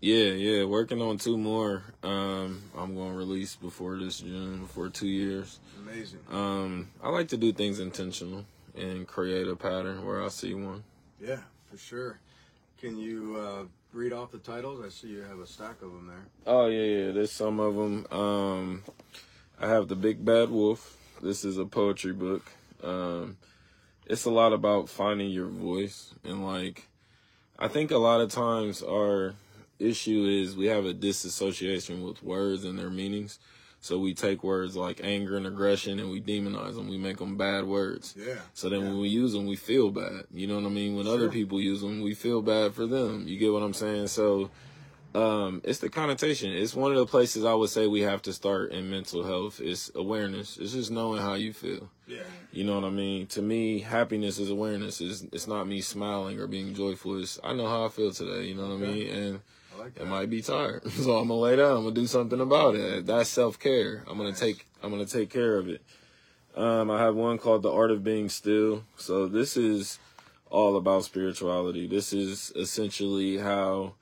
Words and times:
Yeah, 0.00 0.30
yeah, 0.30 0.64
working 0.64 1.02
on 1.02 1.18
two 1.18 1.36
more. 1.36 1.82
Um, 2.04 2.62
I'm 2.76 2.94
going 2.94 3.10
to 3.10 3.16
release 3.16 3.56
before 3.56 3.96
this 3.96 4.20
June, 4.20 4.60
before 4.60 4.88
two 4.90 5.08
years. 5.08 5.58
Amazing. 5.80 6.20
Um, 6.30 6.90
I 7.02 7.08
like 7.08 7.28
to 7.28 7.36
do 7.36 7.52
things 7.52 7.80
intentional 7.80 8.44
and 8.76 9.08
create 9.08 9.48
a 9.48 9.56
pattern 9.56 10.06
where 10.06 10.22
I 10.22 10.28
see 10.28 10.54
one. 10.54 10.84
Yeah, 11.20 11.40
for 11.68 11.76
sure. 11.76 12.20
Can 12.80 12.96
you 12.96 13.36
uh, 13.36 13.64
read 13.92 14.12
off 14.12 14.30
the 14.30 14.38
titles? 14.38 14.84
I 14.86 14.88
see 14.88 15.08
you 15.08 15.22
have 15.22 15.40
a 15.40 15.46
stack 15.46 15.82
of 15.82 15.90
them 15.92 16.06
there. 16.06 16.26
Oh 16.46 16.68
yeah, 16.68 17.06
yeah. 17.06 17.10
There's 17.10 17.32
some 17.32 17.58
of 17.58 17.74
them. 17.74 18.06
Um, 18.12 18.84
I 19.60 19.66
have 19.66 19.88
the 19.88 19.96
Big 19.96 20.24
Bad 20.24 20.50
Wolf. 20.50 20.96
This 21.20 21.44
is 21.44 21.58
a 21.58 21.64
poetry 21.64 22.12
book. 22.12 22.44
Um, 22.84 23.36
it's 24.06 24.26
a 24.26 24.30
lot 24.30 24.52
about 24.52 24.88
finding 24.88 25.30
your 25.30 25.48
voice 25.48 26.14
and 26.22 26.46
like, 26.46 26.86
I 27.58 27.66
think 27.66 27.90
a 27.90 27.98
lot 27.98 28.20
of 28.20 28.30
times 28.30 28.80
our 28.80 29.34
issue 29.78 30.26
is 30.26 30.56
we 30.56 30.66
have 30.66 30.84
a 30.84 30.92
disassociation 30.92 32.02
with 32.02 32.22
words 32.22 32.64
and 32.64 32.78
their 32.78 32.90
meanings. 32.90 33.38
So 33.80 33.98
we 33.98 34.12
take 34.12 34.42
words 34.42 34.76
like 34.76 35.00
anger 35.04 35.36
and 35.36 35.46
aggression 35.46 36.00
and 36.00 36.10
we 36.10 36.20
demonize 36.20 36.74
them. 36.74 36.88
We 36.88 36.98
make 36.98 37.18
them 37.18 37.36
bad 37.36 37.64
words. 37.64 38.14
Yeah. 38.16 38.34
So 38.52 38.68
then 38.68 38.80
yeah. 38.80 38.88
when 38.88 38.98
we 39.00 39.08
use 39.08 39.32
them, 39.32 39.46
we 39.46 39.56
feel 39.56 39.90
bad. 39.90 40.24
You 40.32 40.48
know 40.48 40.56
what 40.56 40.64
I 40.64 40.70
mean? 40.70 40.96
When 40.96 41.06
other 41.06 41.28
people 41.28 41.60
use 41.60 41.80
them, 41.80 42.02
we 42.02 42.14
feel 42.14 42.42
bad 42.42 42.74
for 42.74 42.86
them. 42.86 43.28
You 43.28 43.38
get 43.38 43.52
what 43.52 43.62
I'm 43.62 43.74
saying? 43.74 44.08
So 44.08 44.50
um, 45.14 45.62
it's 45.64 45.78
the 45.78 45.88
connotation. 45.88 46.50
It's 46.50 46.74
one 46.74 46.90
of 46.90 46.98
the 46.98 47.06
places 47.06 47.44
I 47.44 47.54
would 47.54 47.70
say 47.70 47.86
we 47.86 48.02
have 48.02 48.20
to 48.22 48.32
start 48.32 48.72
in 48.72 48.90
mental 48.90 49.24
health. 49.24 49.60
It's 49.60 49.90
awareness. 49.94 50.58
It's 50.58 50.72
just 50.72 50.90
knowing 50.90 51.22
how 51.22 51.34
you 51.34 51.52
feel. 51.52 51.88
Yeah. 52.06 52.22
You 52.50 52.64
know 52.64 52.74
what 52.74 52.84
I 52.84 52.90
mean? 52.90 53.26
To 53.28 53.42
me, 53.42 53.80
happiness 53.80 54.38
is 54.38 54.50
awareness. 54.50 55.00
It's, 55.00 55.22
it's 55.32 55.46
not 55.46 55.68
me 55.68 55.80
smiling 55.80 56.40
or 56.40 56.46
being 56.46 56.74
joyful. 56.74 57.20
It's 57.20 57.38
I 57.44 57.52
know 57.52 57.68
how 57.68 57.84
I 57.84 57.88
feel 57.88 58.10
today. 58.10 58.46
You 58.46 58.56
know 58.56 58.68
what 58.68 58.74
I 58.74 58.90
mean? 58.92 59.08
And 59.08 59.40
like 59.78 59.98
I 60.00 60.04
that. 60.04 60.06
might 60.06 60.30
be 60.30 60.42
tired, 60.42 60.90
so 60.92 61.16
I'm 61.18 61.28
gonna 61.28 61.40
lay 61.40 61.56
down. 61.56 61.76
I'm 61.78 61.82
gonna 61.84 61.94
do 61.94 62.06
something 62.06 62.40
about 62.40 62.74
it. 62.74 63.06
That's 63.06 63.28
self 63.30 63.58
care. 63.58 64.04
I'm 64.08 64.16
gonna 64.18 64.30
Nice. 64.30 64.40
take. 64.40 64.66
I'm 64.82 64.90
gonna 64.90 65.06
take 65.06 65.30
care 65.30 65.56
of 65.56 65.68
it. 65.68 65.82
Um, 66.56 66.90
I 66.90 66.98
have 67.00 67.14
one 67.14 67.38
called 67.38 67.62
The 67.62 67.70
Art 67.72 67.90
of 67.90 68.02
Being 68.02 68.28
Still. 68.28 68.82
So 68.96 69.26
this 69.28 69.56
is 69.56 69.98
all 70.50 70.76
about 70.76 71.04
spirituality. 71.04 71.86
This 71.86 72.12
is 72.12 72.52
essentially 72.56 73.38
how 73.38 73.94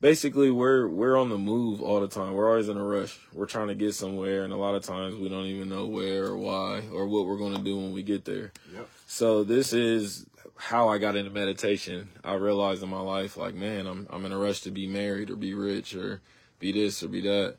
basically 0.00 0.50
we're 0.50 0.86
we're 0.88 1.16
on 1.16 1.30
the 1.30 1.38
move 1.38 1.80
all 1.80 2.00
the 2.00 2.08
time. 2.08 2.34
We're 2.34 2.48
always 2.50 2.68
in 2.68 2.76
a 2.76 2.84
rush. 2.84 3.18
We're 3.32 3.46
trying 3.46 3.68
to 3.68 3.74
get 3.74 3.94
somewhere 3.94 4.44
and 4.44 4.52
a 4.52 4.56
lot 4.56 4.74
of 4.74 4.82
times 4.82 5.14
we 5.16 5.28
don't 5.28 5.46
even 5.46 5.68
know 5.68 5.86
where 5.86 6.26
or 6.26 6.36
why 6.36 6.82
or 6.92 7.06
what 7.06 7.26
we're 7.26 7.38
going 7.38 7.56
to 7.56 7.62
do 7.62 7.76
when 7.76 7.92
we 7.92 8.02
get 8.02 8.24
there. 8.24 8.52
Yep. 8.74 8.88
So 9.06 9.44
this 9.44 9.72
is 9.72 10.26
how 10.56 10.88
I 10.88 10.98
got 10.98 11.16
into 11.16 11.30
meditation. 11.30 12.08
I 12.24 12.34
realized 12.34 12.82
in 12.82 12.88
my 12.88 13.00
life 13.00 13.36
like, 13.36 13.54
man, 13.54 13.86
I'm 13.86 14.06
I'm 14.10 14.24
in 14.24 14.32
a 14.32 14.38
rush 14.38 14.60
to 14.62 14.70
be 14.70 14.86
married 14.86 15.30
or 15.30 15.36
be 15.36 15.54
rich 15.54 15.94
or 15.94 16.20
be 16.58 16.72
this 16.72 17.02
or 17.02 17.08
be 17.08 17.20
that. 17.22 17.56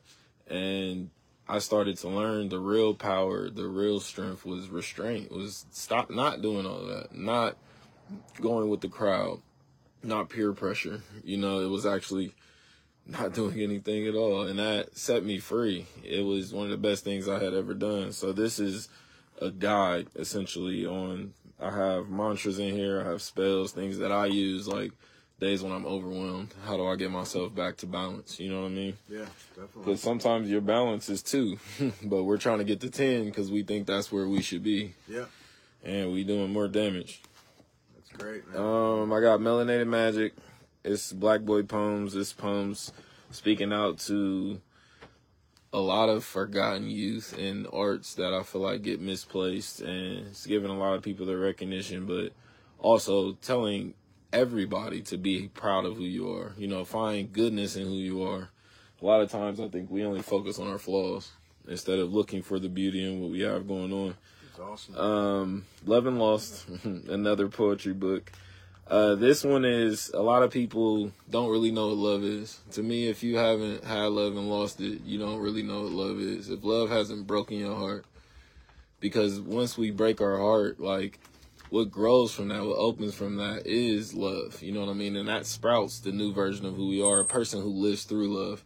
And 0.48 1.10
I 1.48 1.60
started 1.60 1.96
to 1.98 2.08
learn 2.08 2.48
the 2.48 2.58
real 2.58 2.94
power, 2.94 3.48
the 3.48 3.66
real 3.66 4.00
strength 4.00 4.44
was 4.44 4.68
restraint, 4.68 5.30
was 5.30 5.66
stop 5.70 6.10
not 6.10 6.42
doing 6.42 6.66
all 6.66 6.84
that, 6.86 7.14
not 7.14 7.56
going 8.40 8.68
with 8.68 8.80
the 8.80 8.88
crowd, 8.88 9.40
not 10.02 10.28
peer 10.28 10.52
pressure. 10.52 11.02
You 11.24 11.38
know, 11.38 11.60
it 11.60 11.68
was 11.68 11.86
actually 11.86 12.34
not 13.06 13.32
doing 13.34 13.60
anything 13.60 14.06
at 14.06 14.14
all. 14.14 14.42
And 14.42 14.58
that 14.58 14.96
set 14.96 15.24
me 15.24 15.38
free. 15.38 15.86
It 16.04 16.24
was 16.24 16.52
one 16.52 16.64
of 16.64 16.70
the 16.70 16.76
best 16.76 17.04
things 17.04 17.28
I 17.28 17.42
had 17.42 17.54
ever 17.54 17.74
done. 17.74 18.12
So 18.12 18.32
this 18.32 18.58
is 18.58 18.88
a 19.40 19.50
guide 19.50 20.08
essentially 20.16 20.84
on 20.84 21.32
I 21.60 21.70
have 21.70 22.08
mantras 22.08 22.58
in 22.58 22.74
here, 22.74 23.00
I 23.00 23.08
have 23.10 23.20
spells, 23.22 23.72
things 23.72 23.98
that 23.98 24.12
I 24.12 24.26
use 24.26 24.68
like 24.68 24.92
days 25.40 25.62
when 25.62 25.72
I'm 25.72 25.86
overwhelmed. 25.86 26.54
How 26.64 26.76
do 26.76 26.86
I 26.86 26.96
get 26.96 27.10
myself 27.10 27.54
back 27.54 27.76
to 27.78 27.86
balance? 27.86 28.38
You 28.40 28.50
know 28.50 28.62
what 28.62 28.66
I 28.68 28.70
mean? 28.74 28.94
Yeah, 29.08 29.24
definitely. 29.56 29.82
Because 29.84 30.00
sometimes 30.00 30.48
your 30.50 30.60
balance 30.60 31.08
is 31.08 31.22
two, 31.22 31.58
but 32.04 32.24
we're 32.24 32.38
trying 32.38 32.58
to 32.58 32.64
get 32.64 32.80
to 32.80 32.90
10 32.90 33.24
because 33.26 33.50
we 33.50 33.62
think 33.62 33.86
that's 33.86 34.10
where 34.12 34.28
we 34.28 34.42
should 34.42 34.62
be. 34.62 34.94
Yeah, 35.08 35.24
And 35.84 36.12
we 36.12 36.24
doing 36.24 36.52
more 36.52 36.68
damage. 36.68 37.22
that's 37.94 38.10
great, 38.22 38.46
man. 38.48 38.56
Um, 38.60 39.12
I 39.12 39.20
got 39.20 39.40
Melanated 39.40 39.86
Magic. 39.88 40.34
It's 40.84 41.12
Black 41.12 41.42
Boy 41.42 41.62
Poems. 41.64 42.14
It's 42.14 42.32
poems 42.32 42.92
speaking 43.30 43.72
out 43.72 43.98
to 44.00 44.60
a 45.72 45.78
lot 45.78 46.08
of 46.08 46.24
forgotten 46.24 46.88
youth 46.88 47.36
and 47.38 47.66
arts 47.72 48.14
that 48.14 48.32
I 48.32 48.42
feel 48.42 48.62
like 48.62 48.82
get 48.82 49.00
misplaced. 49.00 49.80
And 49.80 50.26
it's 50.28 50.46
giving 50.46 50.70
a 50.70 50.78
lot 50.78 50.94
of 50.94 51.02
people 51.02 51.26
their 51.26 51.38
recognition, 51.38 52.06
but 52.06 52.32
also 52.78 53.32
telling 53.34 53.94
everybody 54.32 55.00
to 55.02 55.16
be 55.16 55.48
proud 55.48 55.84
of 55.84 55.96
who 55.96 56.04
you 56.04 56.32
are. 56.32 56.52
You 56.56 56.68
know, 56.68 56.84
find 56.84 57.32
goodness 57.32 57.76
in 57.76 57.86
who 57.86 57.94
you 57.94 58.22
are. 58.22 58.48
A 59.00 59.06
lot 59.06 59.20
of 59.20 59.30
times 59.30 59.60
I 59.60 59.68
think 59.68 59.90
we 59.90 60.04
only 60.04 60.22
focus 60.22 60.58
on 60.58 60.68
our 60.68 60.78
flaws 60.78 61.30
instead 61.68 61.98
of 61.98 62.12
looking 62.12 62.42
for 62.42 62.58
the 62.58 62.68
beauty 62.68 63.04
in 63.04 63.20
what 63.20 63.30
we 63.30 63.40
have 63.40 63.68
going 63.68 63.92
on. 63.92 64.14
it's 64.48 64.58
awesome. 64.58 64.96
Um, 64.96 65.64
Love 65.84 66.06
and 66.06 66.18
Lost, 66.18 66.66
another 66.84 67.48
poetry 67.48 67.92
book. 67.92 68.32
Uh, 68.88 69.14
this 69.16 69.44
one 69.44 69.66
is 69.66 70.10
a 70.14 70.22
lot 70.22 70.42
of 70.42 70.50
people 70.50 71.12
don't 71.28 71.50
really 71.50 71.70
know 71.70 71.88
what 71.88 71.96
love 71.98 72.24
is. 72.24 72.58
To 72.72 72.82
me, 72.82 73.08
if 73.08 73.22
you 73.22 73.36
haven't 73.36 73.84
had 73.84 74.06
love 74.06 74.34
and 74.34 74.48
lost 74.48 74.80
it, 74.80 75.02
you 75.04 75.18
don't 75.18 75.40
really 75.40 75.62
know 75.62 75.82
what 75.82 75.92
love 75.92 76.18
is. 76.18 76.48
If 76.48 76.64
love 76.64 76.88
hasn't 76.88 77.26
broken 77.26 77.58
your 77.58 77.76
heart, 77.76 78.06
because 78.98 79.40
once 79.40 79.76
we 79.76 79.90
break 79.90 80.22
our 80.22 80.38
heart, 80.38 80.80
like 80.80 81.20
what 81.68 81.90
grows 81.90 82.32
from 82.32 82.48
that, 82.48 82.64
what 82.64 82.78
opens 82.78 83.14
from 83.14 83.36
that 83.36 83.66
is 83.66 84.14
love. 84.14 84.62
You 84.62 84.72
know 84.72 84.80
what 84.80 84.88
I 84.88 84.94
mean? 84.94 85.16
And 85.16 85.28
that 85.28 85.44
sprouts 85.44 86.00
the 86.00 86.12
new 86.12 86.32
version 86.32 86.64
of 86.64 86.74
who 86.74 86.88
we 86.88 87.02
are, 87.02 87.20
a 87.20 87.26
person 87.26 87.60
who 87.60 87.68
lives 87.68 88.04
through 88.04 88.34
love. 88.34 88.64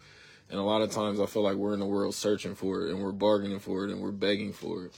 And 0.50 0.60
a 0.60 0.62
lot 0.62 0.82
of 0.82 0.92
times 0.92 1.18
I 1.18 1.26
feel 1.26 1.42
like 1.42 1.56
we're 1.56 1.74
in 1.74 1.80
the 1.80 1.86
world 1.86 2.14
searching 2.14 2.54
for 2.54 2.82
it 2.82 2.90
and 2.92 3.02
we're 3.02 3.10
bargaining 3.10 3.58
for 3.58 3.84
it 3.84 3.90
and 3.90 4.00
we're 4.00 4.12
begging 4.12 4.52
for 4.52 4.84
it. 4.84 4.94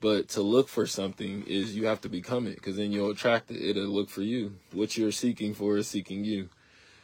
But 0.00 0.28
to 0.30 0.42
look 0.42 0.68
for 0.68 0.86
something 0.86 1.44
is 1.46 1.74
you 1.74 1.86
have 1.86 2.00
to 2.02 2.08
become 2.08 2.46
it 2.46 2.54
because 2.54 2.76
then 2.76 2.92
you'll 2.92 3.10
attract 3.10 3.50
it. 3.50 3.60
It'll 3.60 3.84
look 3.84 4.10
for 4.10 4.22
you. 4.22 4.54
What 4.72 4.96
you're 4.96 5.12
seeking 5.12 5.54
for 5.54 5.76
is 5.76 5.88
seeking 5.88 6.24
you. 6.24 6.48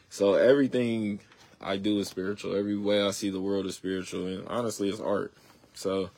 So 0.09 0.35
everything 0.35 1.19
I 1.59 1.75
do 1.77 1.99
is 1.99 2.07
spiritual. 2.07 2.55
Every 2.55 2.77
way 2.77 3.01
I 3.01 3.11
see 3.11 3.29
the 3.29 3.41
world 3.41 3.65
is 3.65 3.75
spiritual. 3.75 4.27
And 4.27 4.47
honestly, 4.47 4.87
it's 4.87 5.01
art. 5.01 5.33
So 5.73 6.09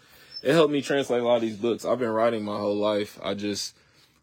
it 0.44 0.54
helped 0.54 0.72
me 0.72 0.82
translate 0.82 1.22
a 1.22 1.26
lot 1.26 1.38
of 1.38 1.42
these 1.42 1.58
books. 1.58 1.84
I've 1.84 2.00
been 2.00 2.10
writing 2.10 2.46
my 2.46 2.58
whole 2.58 2.78
life. 2.78 3.20
I 3.24 3.34
just 3.34 3.76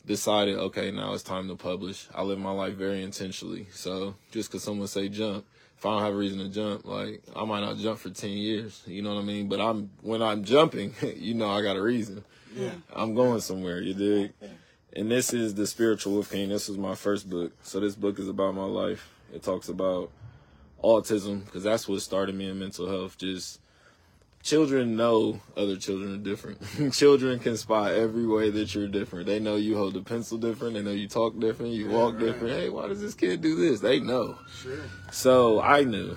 decided, 0.07 0.57
okay, 0.57 0.93
now 0.93 1.13
it's 1.13 1.23
time 1.23 1.49
to 1.49 1.57
publish. 1.57 2.07
I 2.15 2.23
live 2.23 2.39
my 2.39 2.53
life 2.53 2.75
very 2.75 3.03
intentionally. 3.03 3.67
So 3.73 4.15
just 4.31 4.51
because 4.51 4.63
someone 4.63 4.87
say 4.87 5.09
jump, 5.09 5.45
if 5.77 5.85
I 5.85 5.91
don't 5.91 6.03
have 6.03 6.15
a 6.15 6.17
reason 6.17 6.39
to 6.39 6.49
jump, 6.49 6.85
like 6.85 7.23
I 7.35 7.45
might 7.45 7.61
not 7.61 7.79
jump 7.79 7.99
for 7.99 8.11
ten 8.11 8.31
years. 8.31 8.83
You 8.87 9.03
know 9.03 9.15
what 9.15 9.21
I 9.21 9.25
mean? 9.25 9.49
But 9.49 9.61
I'm 9.61 9.91
when 10.03 10.23
I'm 10.23 10.45
jumping, 10.45 10.95
you 11.17 11.35
know 11.35 11.51
I 11.51 11.63
got 11.63 11.77
a 11.77 11.83
reason. 11.83 12.25
Yeah, 12.55 12.71
I'm 12.95 13.15
going 13.15 13.41
somewhere, 13.41 13.81
you 13.81 13.95
dig? 13.95 14.33
And 14.97 15.11
this 15.11 15.33
is 15.33 15.55
the 15.55 15.67
spiritual 15.67 16.13
Wolf 16.15 16.31
King. 16.31 16.49
This 16.51 16.69
was 16.69 16.79
my 16.79 16.95
first 16.95 17.29
book. 17.29 17.53
So 17.63 17.81
this 17.81 17.95
book 17.97 18.19
is 18.19 18.29
about 18.29 18.55
my 18.55 18.65
life. 18.65 19.11
It 19.33 19.43
talks 19.43 19.69
about 19.69 20.11
autism 20.83 21.45
because 21.45 21.65
that's 21.65 21.89
what 21.89 22.01
started 22.03 22.35
me 22.35 22.49
in 22.49 22.59
mental 22.59 22.89
health. 22.89 23.19
Just 23.19 23.61
children 24.43 24.95
know 24.97 25.41
other 25.57 25.77
children 25.77 26.15
are 26.15 26.19
different. 26.23 26.61
children 26.93 27.39
can 27.41 27.57
spot 27.57 27.93
every 27.93 28.27
way 28.27 28.51
that 28.51 28.75
you're 28.75 28.87
different. 28.87 29.27
They 29.27 29.41
know 29.41 29.57
you 29.57 29.77
hold 29.77 29.95
the 29.95 30.03
pencil 30.03 30.39
different. 30.39 30.75
They 30.75 30.83
know 30.83 30.93
you 30.93 31.09
talk 31.09 31.39
different. 31.41 31.73
You 31.73 31.89
Yeah, 31.91 31.97
walk 31.97 32.15
right. 32.15 32.21
different. 32.27 32.55
Hey, 32.55 32.69
why 32.69 32.87
does 32.87 33.01
this 33.01 33.15
kid 33.15 33.41
do 33.41 33.57
this? 33.57 33.81
They 33.81 33.99
know. 34.01 34.39
sure. 34.63 34.79
So 35.11 35.61
I 35.61 35.83
knew, 35.85 36.17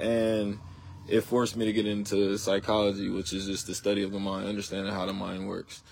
and 0.00 0.58
it 1.08 1.22
forced 1.22 1.56
me 1.56 1.66
to 1.66 1.72
get 1.72 1.86
into 1.86 2.36
psychology, 2.38 3.08
which 3.08 3.32
is 3.32 3.46
just 3.46 3.66
the 3.66 3.74
study 3.74 4.02
of 4.02 4.12
the 4.12 4.18
mind, 4.18 4.48
understanding 4.48 4.92
how 4.92 5.06
the 5.06 5.12
mind 5.12 5.48
works. 5.48 5.82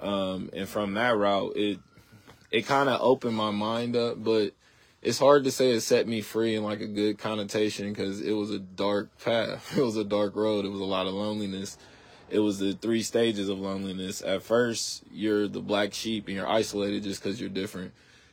Um, 0.00 0.50
and 0.52 0.68
from 0.68 0.94
that 0.94 1.16
route, 1.16 1.56
it 1.56 1.78
it 2.50 2.66
kind 2.66 2.88
of 2.88 3.00
opened 3.00 3.36
my 3.36 3.50
mind 3.50 3.96
up, 3.96 4.22
but 4.22 4.52
it's 5.02 5.18
hard 5.18 5.44
to 5.44 5.50
say 5.50 5.70
it 5.70 5.80
set 5.80 6.06
me 6.06 6.20
free 6.20 6.56
in 6.56 6.64
like 6.64 6.80
a 6.80 6.86
good 6.86 7.18
connotation 7.18 7.92
because 7.92 8.20
it 8.20 8.32
was 8.32 8.50
a 8.50 8.58
dark 8.58 9.16
path. 9.22 9.74
It 9.78 9.82
was 9.82 9.96
a 9.96 10.04
dark 10.04 10.36
road. 10.36 10.64
It 10.64 10.70
was 10.70 10.80
a 10.80 10.84
lot 10.84 11.06
of 11.06 11.14
loneliness. 11.14 11.78
It 12.28 12.40
was 12.40 12.58
the 12.58 12.74
three 12.74 13.02
stages 13.02 13.48
of 13.48 13.58
loneliness. 13.58 14.22
At 14.22 14.42
first, 14.42 15.02
you're 15.10 15.48
the 15.48 15.60
black 15.60 15.94
sheep 15.94 16.26
and 16.26 16.36
you're 16.36 16.48
isolated 16.48 17.02
just 17.02 17.22
because 17.22 17.40
you're 17.40 17.48
different. 17.48 17.92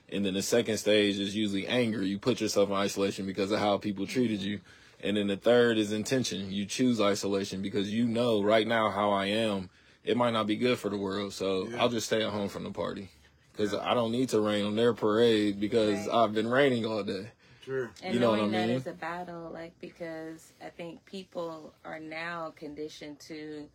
And 0.09 0.25
then 0.25 0.33
the 0.33 0.41
second 0.41 0.77
stage 0.77 1.19
is 1.19 1.35
usually 1.35 1.67
anger. 1.67 2.01
You 2.01 2.17
put 2.17 2.39
yourself 2.39 2.69
in 2.69 2.75
isolation 2.75 3.25
because 3.25 3.51
of 3.51 3.59
how 3.59 3.77
people 3.77 4.05
treated 4.05 4.41
you. 4.41 4.59
And 5.03 5.15
then 5.17 5.27
the 5.27 5.37
third 5.37 5.77
is 5.77 5.91
intention. 5.91 6.51
You 6.51 6.65
choose 6.65 6.99
isolation 6.99 7.61
because 7.61 7.93
you 7.93 8.05
know 8.05 8.41
right 8.41 8.67
now 8.67 8.89
how 8.89 9.11
I 9.11 9.27
am. 9.27 9.69
It 10.03 10.17
might 10.17 10.31
not 10.31 10.47
be 10.47 10.55
good 10.55 10.79
for 10.79 10.89
the 10.89 10.97
world. 10.97 11.33
So 11.33 11.67
Yeah. 11.67 11.81
I'll 11.81 11.89
just 11.89 12.07
stay 12.07 12.23
at 12.23 12.31
home 12.31 12.49
from 12.49 12.63
the 12.63 12.71
party. 12.71 13.09
Because 13.51 13.73
I 13.73 13.93
don't 13.93 14.11
need 14.11 14.29
to 14.29 14.39
rain 14.39 14.65
on 14.65 14.75
their 14.75 14.93
parade 14.93 15.59
because 15.59 16.07
Right. 16.07 16.15
I've 16.15 16.33
been 16.33 16.47
raining 16.47 16.85
all 16.85 17.03
day. 17.03 17.31
Sure. 17.63 17.91
And 18.01 18.13
You 18.13 18.19
know 18.19 18.29
what 18.31 18.37
knowing 18.37 18.55
I 18.55 18.59
that 18.59 18.67
mean? 18.67 18.77
it's 18.77 18.87
a 18.87 18.93
battle, 18.93 19.49
like 19.51 19.73
because 19.81 20.53
I 20.63 20.69
think 20.69 21.03
people 21.05 21.73
are 21.83 21.99
now 21.99 22.53
conditioned 22.55 23.19
to 23.21 23.67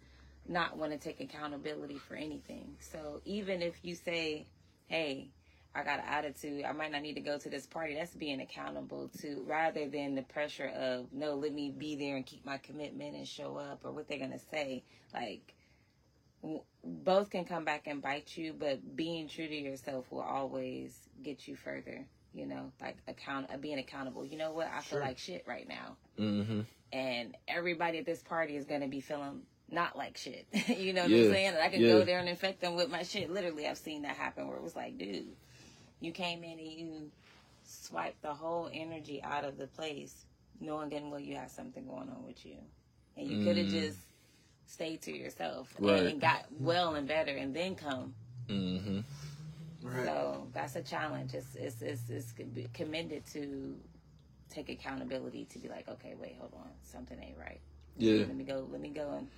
not 0.48 0.76
want 0.76 0.92
to 0.92 0.98
take 0.98 1.20
accountability 1.20 1.98
for 1.98 2.14
anything. 2.14 2.76
So 2.80 3.20
even 3.24 3.60
if 3.62 3.74
you 3.82 3.94
say, 3.94 4.46
"Hey, 4.88 5.28
I 5.74 5.82
got 5.84 6.00
an 6.00 6.04
attitude. 6.06 6.64
I 6.64 6.72
might 6.72 6.92
not 6.92 7.02
need 7.02 7.14
to 7.14 7.20
go 7.20 7.38
to 7.38 7.48
this 7.48 7.66
party. 7.66 7.94
That's 7.94 8.14
being 8.14 8.40
accountable 8.40 9.10
to 9.20 9.42
rather 9.46 9.88
than 9.88 10.14
the 10.14 10.22
pressure 10.22 10.66
of 10.68 11.06
no, 11.12 11.34
let 11.34 11.52
me 11.52 11.70
be 11.70 11.96
there 11.96 12.16
and 12.16 12.26
keep 12.26 12.44
my 12.44 12.58
commitment 12.58 13.16
and 13.16 13.26
show 13.26 13.56
up 13.56 13.80
or 13.84 13.92
what 13.92 14.08
they're 14.08 14.18
gonna 14.18 14.38
say. 14.50 14.82
Like 15.14 15.54
w- 16.42 16.62
both 16.84 17.30
can 17.30 17.44
come 17.44 17.64
back 17.64 17.86
and 17.86 18.02
bite 18.02 18.36
you, 18.36 18.52
but 18.52 18.96
being 18.96 19.28
true 19.28 19.46
to 19.48 19.54
yourself 19.54 20.10
will 20.10 20.20
always 20.20 20.94
get 21.22 21.46
you 21.48 21.56
further. 21.56 22.04
You 22.34 22.46
know, 22.46 22.72
like 22.80 22.96
account 23.08 23.48
uh, 23.52 23.58
being 23.58 23.78
accountable. 23.78 24.24
You 24.24 24.38
know 24.38 24.52
what? 24.52 24.66
I 24.66 24.80
feel 24.80 25.00
like 25.00 25.18
shit 25.18 25.44
right 25.46 25.68
now, 25.68 25.96
Mm-hmm. 26.18 26.60
and 26.92 27.36
everybody 27.48 27.98
at 27.98 28.06
this 28.06 28.22
party 28.22 28.56
is 28.56 28.64
gonna 28.64 28.88
be 28.88 29.00
feeling 29.00 29.42
not 29.70 29.96
like 29.96 30.16
shit. 30.18 30.46
you 30.68 30.92
know 30.94 31.02
what 31.02 31.10
Yeah. 31.10 31.24
I'm 31.24 31.30
saying? 31.30 31.46
And 31.48 31.58
I 31.58 31.68
can 31.68 31.80
Yeah. 31.82 31.88
go 31.88 32.04
there 32.04 32.18
and 32.18 32.28
infect 32.28 32.60
them 32.60 32.74
with 32.74 32.90
my 32.90 33.02
shit. 33.02 33.30
Literally, 33.30 33.66
I've 33.66 33.78
seen 33.78 34.02
that 34.02 34.16
happen 34.16 34.48
where 34.48 34.56
it 34.56 34.62
was 34.62 34.74
like, 34.76 34.96
dude, 34.98 35.34
you 36.02 36.12
came 36.12 36.42
in 36.44 36.58
and 36.58 36.72
you 36.72 37.10
swiped 37.64 38.20
the 38.22 38.34
whole 38.34 38.68
energy 38.72 39.22
out 39.22 39.44
of 39.44 39.56
the 39.56 39.66
place, 39.68 40.26
knowing 40.60 40.88
good 40.90 41.02
and 41.02 41.10
well 41.10 41.20
you 41.20 41.36
have 41.36 41.50
something 41.50 41.86
going 41.86 42.08
on 42.10 42.24
with 42.26 42.44
you, 42.44 42.56
and 43.16 43.26
you 43.28 43.44
could 43.44 43.56
have 43.56 43.66
Mm. 43.68 43.70
just 43.70 43.98
stayed 44.66 45.00
to 45.02 45.16
yourself 45.16 45.74
Right. 45.78 45.98
and, 46.00 46.08
and 46.08 46.20
got 46.20 46.46
well 46.58 46.94
and 46.96 47.06
better, 47.08 47.32
and 47.32 47.54
then 47.54 47.74
come. 47.76 48.14
Mm-hmm. 48.48 49.00
Right. 49.82 50.04
So 50.06 50.48
that's 50.52 50.76
a 50.76 50.82
challenge. 50.82 51.34
It's 51.34 51.54
it's 51.54 51.82
it's, 51.82 52.08
it's 52.10 52.32
commended 52.74 53.26
to 53.32 53.76
take 54.50 54.68
accountability 54.68 55.46
to 55.46 55.58
be 55.58 55.68
like, 55.68 55.88
okay, 55.88 56.14
wait, 56.20 56.36
hold 56.38 56.52
on, 56.54 56.70
something 56.82 57.18
ain't 57.20 57.38
right. 57.38 57.60
Yeah. 57.96 58.24
Let 58.26 58.36
me 58.36 58.44
go. 58.44 58.66
Let 58.70 58.80
me 58.80 58.90
go 58.90 59.12
and 59.18 59.28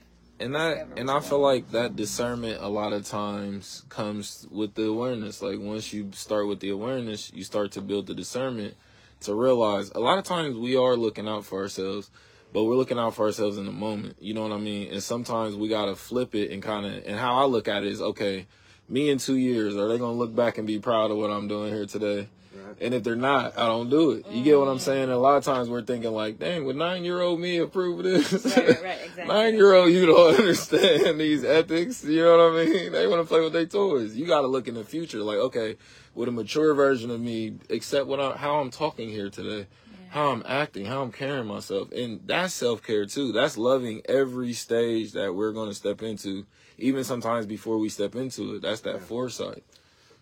And 0.41 0.55
that 0.57 0.89
and 0.97 1.11
I 1.11 1.21
feel 1.21 1.39
like 1.39 1.71
that 1.71 1.95
discernment 1.95 2.61
a 2.61 2.69
lot 2.69 2.93
of 2.93 3.07
times 3.07 3.85
comes 3.89 4.49
with 4.51 4.75
the 4.75 4.87
awareness. 4.87 5.41
Like 5.41 5.61
once 5.61 5.93
you 5.93 6.11
start 6.13 6.49
with 6.49 6.61
the 6.61 6.71
awareness, 6.71 7.33
you 7.33 7.45
start 7.45 7.73
to 7.73 7.81
build 7.81 8.09
the 8.09 8.15
discernment 8.15 8.75
to 9.21 9.35
realize 9.35 9.91
a 9.95 10.01
lot 10.01 10.19
of 10.19 10.25
times 10.25 10.57
we 10.57 10.77
are 10.77 10.97
looking 10.97 11.29
out 11.29 11.45
for 11.45 11.63
ourselves, 11.63 12.11
but 12.53 12.65
we're 12.65 12.75
looking 12.75 12.99
out 12.99 13.15
for 13.15 13.27
ourselves 13.27 13.59
in 13.59 13.67
the 13.67 13.73
moment. 13.73 14.17
You 14.21 14.35
know 14.35 14.43
what 14.43 14.53
I 14.53 14.59
mean? 14.59 14.93
And 14.93 15.03
sometimes 15.03 15.55
we 15.55 15.69
gotta 15.69 15.95
flip 15.95 16.35
it 16.35 16.51
and 16.51 16.63
kind 16.63 16.85
of. 16.85 17.05
And 17.07 17.17
how 17.17 17.37
I 17.37 17.45
look 17.45 17.69
at 17.69 17.85
it 17.85 17.93
is 17.93 18.03
okay. 18.03 18.47
Me 18.89 19.11
in 19.11 19.19
two 19.19 19.37
years, 19.37 19.77
are 19.77 19.89
they 19.89 19.99
gonna 19.99 20.19
look 20.19 20.35
back 20.35 20.59
and 20.59 20.67
be 20.67 20.79
proud 20.79 21.11
of 21.11 21.17
what 21.17 21.31
I'm 21.31 21.49
doing 21.49 21.73
here 21.73 21.87
today? 21.87 22.29
Right. 22.55 22.77
And 22.81 22.95
if 22.95 23.03
they're 23.03 23.17
not, 23.17 23.59
I 23.59 23.67
don't 23.67 23.91
do 23.91 24.13
it. 24.13 24.27
You 24.31 24.43
get 24.43 24.59
what 24.59 24.69
I'm 24.69 24.79
mm. 24.79 24.81
saying? 24.81 25.11
A 25.11 25.17
lot 25.17 25.37
of 25.37 25.45
times 25.45 25.69
we're 25.69 25.83
thinking 25.83 26.13
like, 26.13 26.39
dang, 26.39 26.65
would 26.65 26.77
nine 26.77 27.05
year 27.05 27.21
old 27.21 27.41
me 27.41 27.59
approve 27.59 28.01
of 28.01 28.05
this? 28.05 28.33
Right, 28.33 28.57
right, 28.57 28.83
right, 28.83 29.01
exactly. 29.05 29.25
Nine 29.27 29.55
year 29.55 29.75
old 29.75 29.93
you 29.93 30.07
don't 30.07 30.35
understand 30.39 31.21
these 31.21 31.45
ethics. 31.45 32.05
You 32.05 32.23
know 32.23 32.37
what 32.37 32.61
I 32.61 32.65
mean? 32.65 32.93
They 32.93 33.07
want 33.07 33.23
to 33.23 33.29
play 33.29 33.41
with 33.41 33.53
their 33.53 33.67
toys. 33.67 34.15
You 34.15 34.27
got 34.27 34.43
to 34.43 34.47
look 34.47 34.69
in 34.69 34.75
the 34.75 34.85
future. 34.85 35.23
Like, 35.23 35.39
okay, 35.39 35.77
would 36.15 36.29
a 36.29 36.33
mature 36.33 36.75
version 36.75 37.11
of 37.11 37.21
me 37.21 37.55
accept 37.71 38.07
what 38.07 38.21
I, 38.21 38.37
how 38.37 38.61
I'm 38.61 38.71
talking 38.71 39.09
here 39.09 39.31
today? 39.31 39.67
How 40.11 40.31
I'm 40.31 40.45
acting, 40.47 40.85
how 40.87 41.03
I'm 41.03 41.11
carrying 41.11 41.47
myself. 41.47 41.91
And 41.91 42.21
that's 42.25 42.55
self 42.55 42.85
care 42.85 43.05
too. 43.05 43.33
That's 43.33 43.59
loving 43.59 44.03
every 44.09 44.53
stage 44.53 45.13
that 45.13 45.35
we're 45.35 45.51
going 45.51 45.69
to 45.69 45.75
step 45.75 46.03
into, 46.03 46.47
even 46.79 47.03
sometimes 47.03 47.47
before 47.47 47.79
we 47.79 47.89
step 47.89 48.15
into 48.15 48.55
it. 48.55 48.63
That's 48.63 48.83
that 48.83 49.01
foresight. 49.01 49.65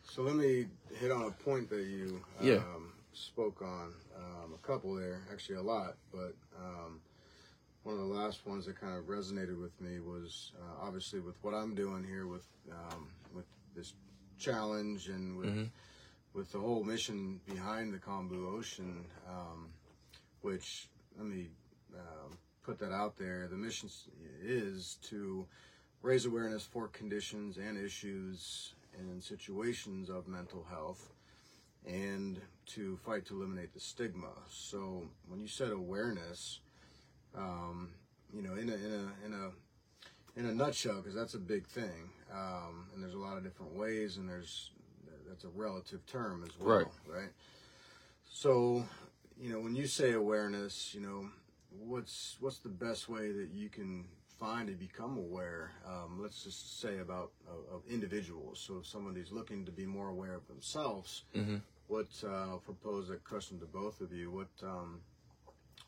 So 0.05 0.23
let 0.23 0.35
me 0.35 0.67
hit 0.99 1.11
on 1.11 1.23
a 1.25 1.31
point 1.31 1.69
that 1.71 1.85
you 1.87 2.23
um, 2.41 2.47
Yeah. 2.49 2.63
spoke 3.13 3.63
on. 3.63 3.93
Um, 4.17 4.55
a 4.55 4.67
couple 4.67 4.95
there, 4.95 5.21
actually 5.33 5.57
a 5.57 5.63
lot, 5.63 5.97
but 6.13 6.35
um, 6.59 7.01
one 7.83 7.95
of 7.95 8.01
the 8.01 8.07
last 8.07 8.47
ones 8.47 8.67
that 8.67 8.81
kind 8.81 8.97
of 8.97 9.05
resonated 9.07 9.61
with 9.61 9.79
me 9.81 10.01
was 10.01 10.53
uh, 10.61 10.87
obviously 10.87 11.21
with 11.21 11.37
what 11.43 11.55
I'm 11.55 11.75
doing 11.75 12.05
here 12.05 12.27
with 12.27 12.47
um, 12.71 13.09
with 13.35 13.47
this 13.75 13.95
challenge 14.39 15.09
and 15.09 15.37
with 15.37 15.49
Mhm. 15.49 15.71
with 16.35 16.51
the 16.53 16.59
whole 16.59 16.83
mission 16.85 17.41
behind 17.47 17.93
the 17.93 17.99
Kombu 17.99 18.47
Ocean, 18.57 19.05
um, 19.29 19.71
which 20.41 20.89
let 21.19 21.27
me 21.27 21.51
um, 21.95 22.39
put 22.63 22.79
that 22.79 22.93
out 22.93 23.17
there. 23.17 23.49
The 23.49 23.57
mission 23.57 23.91
is 24.43 24.97
to 25.11 25.47
raise 26.03 26.25
awareness 26.25 26.65
for 26.65 26.89
conditions 26.89 27.59
and 27.59 27.77
issues 27.77 28.75
and 28.99 29.23
situations 29.23 30.09
of 30.09 30.29
mental 30.29 30.67
health 30.71 31.13
and 31.87 32.41
to 32.67 32.97
fight 32.99 33.27
to 33.27 33.35
eliminate 33.35 33.73
the 33.75 33.81
stigma. 33.81 34.31
So 34.49 35.05
when 35.29 35.41
you 35.41 35.49
said 35.49 35.71
awareness, 35.71 36.61
um, 37.37 37.91
you 38.33 38.43
know, 38.43 38.53
in 38.55 38.69
a, 38.69 38.75
in 38.75 38.93
a, 38.93 39.27
in 39.27 39.33
a, 39.35 39.51
in 40.41 40.47
a 40.47 40.55
nutshell, 40.55 40.97
because 40.97 41.15
that's 41.15 41.35
a 41.35 41.39
big 41.39 41.67
thing. 41.67 42.11
Um, 42.33 42.87
and 42.95 43.03
there's 43.03 43.15
a 43.15 43.19
lot 43.19 43.37
of 43.37 43.43
different 43.43 43.75
ways 43.75 44.17
and 44.17 44.29
there's, 44.29 44.71
that's 45.29 45.45
a 45.45 45.49
relative 45.49 46.05
term 46.07 46.45
as 46.47 46.59
well, 46.61 46.77
Right. 46.77 46.87
right? 47.07 47.31
So, 48.31 48.85
you 49.41 49.51
know, 49.53 49.61
when 49.61 49.75
you 49.75 49.87
say 49.87 50.13
awareness, 50.13 50.95
you 50.95 51.01
know, 51.01 51.29
what's 51.87 52.37
what's 52.41 52.59
the 52.59 52.69
best 52.69 53.09
way 53.09 53.33
that 53.33 53.49
you 53.53 53.69
can 53.69 54.07
find 54.43 54.67
to 54.69 54.75
become 54.75 55.17
aware? 55.17 55.71
Um, 55.87 56.21
let's 56.21 56.43
just 56.43 56.81
say 56.81 56.99
about 56.99 57.31
of, 57.49 57.77
of 57.77 57.83
individuals. 57.89 58.63
So, 58.67 58.79
if 58.79 58.87
somebody's 58.87 59.31
looking 59.31 59.65
to 59.67 59.73
be 59.73 59.87
more 59.87 60.09
aware 60.09 60.35
of 60.35 60.47
themselves, 60.49 61.25
Mhm. 61.35 61.61
what 61.87 62.09
uh, 62.25 62.51
I'll 62.51 62.59
propose 62.65 63.11
a 63.11 63.17
question 63.17 63.61
to 63.61 63.67
both 63.67 64.01
of 64.01 64.13
you. 64.13 64.31
What 64.31 64.49
um, 64.63 65.01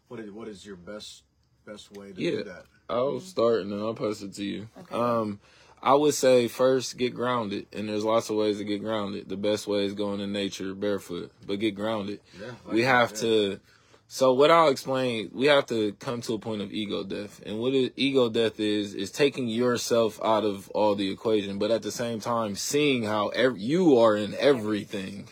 what 0.09 0.21
is 0.21 0.31
what 0.31 0.49
is 0.49 0.65
your 0.65 0.77
best 0.77 1.25
best 1.67 1.91
way 1.93 2.13
to 2.13 2.21
Yeah. 2.21 2.31
do 2.31 2.45
that? 2.45 2.67
I'll 2.89 3.21
start 3.21 3.63
and 3.63 3.73
then 3.73 3.81
I'll 3.81 3.95
pass 3.95 4.23
it 4.23 4.35
to 4.35 4.45
you. 4.45 4.69
Okay. 4.79 4.95
Um, 4.95 5.41
I 5.83 5.95
would 5.95 6.15
say 6.15 6.49
first 6.49 6.97
get 6.97 7.15
grounded, 7.15 7.67
and 7.73 7.89
there's 7.89 8.05
lots 8.05 8.31
of 8.31 8.37
ways 8.37 8.59
to 8.59 8.65
get 8.65 8.81
grounded. 8.81 9.29
The 9.29 9.37
best 9.37 9.67
way 9.67 9.85
is 9.85 9.95
going 9.95 10.21
in 10.21 10.33
nature 10.33 10.75
barefoot, 10.75 11.33
but 11.47 11.59
get 11.59 11.75
grounded. 11.75 12.21
Yeah, 12.39 12.53
we 12.71 12.83
have 12.83 13.13
to. 13.15 13.61
So 14.07 14.33
what 14.33 14.51
I'll 14.51 14.69
explain, 14.69 15.31
we 15.33 15.47
have 15.47 15.67
to 15.67 15.93
come 15.95 16.21
to 16.23 16.35
a 16.35 16.39
point 16.39 16.63
of 16.63 16.73
ego 16.73 17.03
death, 17.03 17.43
and 17.45 17.59
what 17.59 17.73
ego 17.73 18.29
death 18.29 18.61
is 18.61 18.95
is 18.95 19.11
taking 19.11 19.49
yourself 19.49 20.21
out 20.23 20.45
of 20.45 20.69
all 20.71 20.95
the 20.95 21.11
equation, 21.11 21.59
but 21.59 21.71
at 21.71 21.83
the 21.83 21.91
same 21.91 22.21
time 22.21 22.55
seeing 22.55 23.03
how 23.03 23.29
ev- 23.29 23.59
you 23.59 23.99
are 23.99 24.17
in 24.17 24.35
everything. 24.39 25.29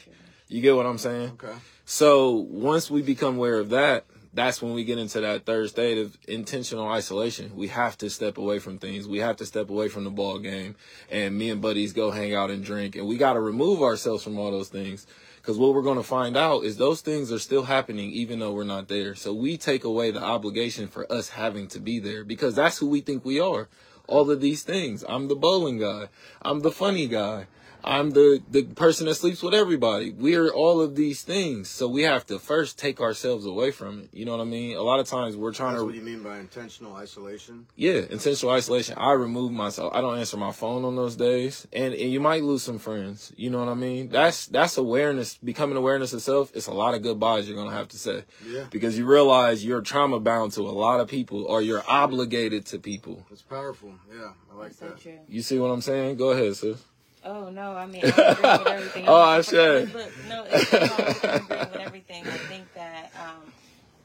You 0.49 0.61
get 0.61 0.75
what 0.75 0.87
I'm 0.87 0.99
saying? 0.99 1.39
Okay. 1.43 1.55
So 1.85 2.31
once 2.31 2.91
we 2.91 3.03
become 3.03 3.37
aware 3.37 3.59
of 3.59 3.71
that, 3.71 4.05
that's 4.35 4.63
when 4.63 4.73
we 4.73 4.85
get 4.85 4.99
into 4.99 5.21
that 5.21 5.45
third 5.45 5.69
state 5.69 5.99
of 5.99 6.17
intentional 6.27 6.89
isolation. 6.89 7.55
We 7.55 7.69
have 7.69 7.99
to 7.99 8.09
step 8.09 8.39
away 8.39 8.59
from 8.59 8.79
things. 8.79 9.07
We 9.07 9.19
have 9.19 9.37
to 9.37 9.47
step 9.47 9.69
away 9.69 9.89
from 9.89 10.05
the 10.05 10.11
ball 10.11 10.39
game, 10.39 10.75
and 11.11 11.37
me 11.37 11.51
and 11.51 11.61
buddies 11.61 11.93
go 11.93 12.11
hang 12.11 12.35
out 12.35 12.51
and 12.51 12.65
drink, 12.65 12.97
and 12.97 13.07
we 13.07 13.17
got 13.19 13.35
to 13.35 13.41
remove 13.41 13.83
ourselves 13.83 14.25
from 14.25 14.39
all 14.39 14.51
those 14.51 14.69
things. 14.69 15.07
Because 15.43 15.59
what 15.59 15.75
we're 15.75 15.83
going 15.83 15.97
to 15.97 16.05
find 16.05 16.37
out 16.37 16.63
is 16.63 16.77
those 16.77 17.01
things 17.01 17.33
are 17.33 17.39
still 17.41 17.65
happening 17.65 18.13
even 18.13 18.39
though 18.39 18.53
we're 18.53 18.63
not 18.63 18.87
there. 18.87 19.17
So 19.17 19.35
we 19.35 19.57
take 19.59 19.83
away 19.83 20.13
the 20.13 20.23
obligation 20.23 20.87
for 20.87 21.11
us 21.13 21.31
having 21.31 21.67
to 21.69 21.81
be 21.81 21.99
there 21.99 22.23
because 22.23 22.55
that's 22.55 22.79
who 22.79 22.87
we 22.87 23.01
think 23.01 23.25
we 23.25 23.41
are. 23.41 23.69
All 24.07 24.31
of 24.31 24.41
these 24.41 24.63
things. 24.63 25.05
I'm 25.09 25.27
the 25.27 25.35
bowling 25.35 25.79
guy. 25.79 26.11
I'm 26.43 26.61
the 26.61 26.71
funny 26.71 27.09
guy. 27.09 27.49
I'm 27.85 28.11
the 28.11 28.41
the 28.51 28.63
person 28.65 29.07
that 29.07 29.15
sleeps 29.17 29.43
with 29.43 29.55
everybody. 29.55 30.11
We're 30.11 30.49
all 30.51 30.81
of 30.81 30.95
these 30.95 31.23
things. 31.23 31.69
So 31.69 31.89
we 31.89 32.03
have 32.03 32.25
to 32.27 32.39
first 32.39 32.79
take 32.79 33.01
ourselves 33.01 33.45
away 33.47 33.71
from 33.71 34.01
it. 34.01 34.09
You 34.13 34.25
know 34.25 34.33
what 34.37 34.41
I 34.41 34.45
mean? 34.45 34.77
A 34.77 34.83
lot 34.83 35.01
of 35.01 35.07
times 35.09 35.37
we're 35.37 35.53
trying 35.53 35.73
That's 35.73 35.81
to 35.83 35.85
what 35.87 35.93
do 35.93 35.99
you 35.99 36.05
mean 36.05 36.23
by 36.23 36.39
intentional 36.39 36.95
isolation. 36.95 37.67
yeah, 37.77 38.03
intentional 38.11 38.55
isolation. 38.55 38.95
I 38.99 39.13
remove 39.13 39.53
myself. 39.53 39.93
I 39.95 40.01
don't 40.01 40.19
answer 40.19 40.37
my 40.37 40.53
phone 40.53 40.85
on 40.85 40.95
those 40.97 41.17
days, 41.17 41.67
and 41.73 41.93
and 41.93 42.13
you 42.13 42.21
might 42.21 42.43
lose 42.45 42.63
some 42.63 42.79
friends. 42.79 43.33
You 43.37 43.51
know 43.51 43.59
what 43.59 43.69
I 43.69 43.75
mean? 43.75 44.09
That's 44.11 44.47
that's 44.47 44.77
awareness. 44.79 45.37
Becoming 45.43 45.77
awareness 45.77 46.13
of 46.13 46.23
self. 46.23 46.51
It's 46.55 46.69
a 46.69 46.75
lot 46.75 46.95
of 46.95 47.03
goodbyes 47.03 47.49
you're 47.49 47.57
gonna 47.57 47.75
have 47.77 47.89
to 47.89 47.99
say 47.99 48.25
Yeah. 48.49 48.67
because 48.71 48.97
you 48.97 49.07
realize 49.07 49.65
you're 49.65 49.81
trauma 49.81 50.21
bound 50.21 50.53
to 50.53 50.61
a 50.63 50.71
lot 50.71 51.01
of 51.01 51.09
people, 51.09 51.45
or 51.45 51.61
you're 51.63 51.83
obligated 51.89 52.67
to 52.67 52.79
people. 52.79 53.27
It's 53.31 53.43
powerful. 53.43 53.95
Yeah, 54.15 54.33
I 54.53 54.57
like 54.57 54.69
That's 54.69 54.79
so 54.79 54.89
that. 54.89 55.01
true. 55.01 55.19
You 55.29 55.43
see 55.43 55.59
what 55.59 55.69
I'm 55.71 55.81
saying? 55.81 56.17
Go 56.17 56.31
ahead, 56.31 56.55
sis. 56.57 56.79
Oh 57.25 57.51
no, 57.51 57.73
I 57.73 57.87
mean 57.87 58.03
I 58.05 58.09
agree 58.09 58.51
with 58.51 58.67
everything. 58.67 59.05
Oh, 59.09 59.21
I 59.21 59.41
should. 59.43 59.93
Look, 59.95 60.11
no, 60.29 60.45
it's, 60.49 60.75
all, 60.75 60.81
I 60.81 61.35
agree 61.37 61.57
with 61.57 61.77
everything. 61.77 62.27
I 62.27 62.37
think 62.49 62.73
that 62.75 63.13
um, 63.17 63.53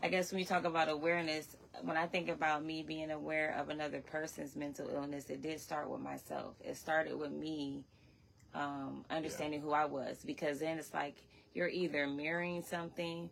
I 0.03 0.09
guess 0.09 0.31
when 0.31 0.39
you 0.39 0.45
talk 0.45 0.65
about 0.65 0.89
awareness, 0.89 1.55
when 1.81 1.97
I 1.97 2.05
think 2.05 2.29
about 2.29 2.63
me 2.63 2.83
being 2.83 3.12
aware 3.12 3.55
of 3.59 3.69
another 3.69 4.01
person's 4.01 4.55
mental 4.55 4.89
illness, 4.89 5.29
it 5.29 5.41
did 5.41 5.59
start 5.59 5.89
with 5.89 6.01
myself. 6.01 6.55
It 6.63 6.77
started 6.77 7.17
with 7.17 7.31
me 7.31 7.83
um, 8.53 9.05
understanding 9.09 9.62
who 9.62 9.71
I 9.71 9.86
was 9.86 10.17
because 10.25 10.59
then 10.59 10.77
it's 10.77 10.93
like 10.93 11.15
you're 11.53 11.69
either 11.69 12.07
mirroring 12.07 12.63
something 12.63 13.29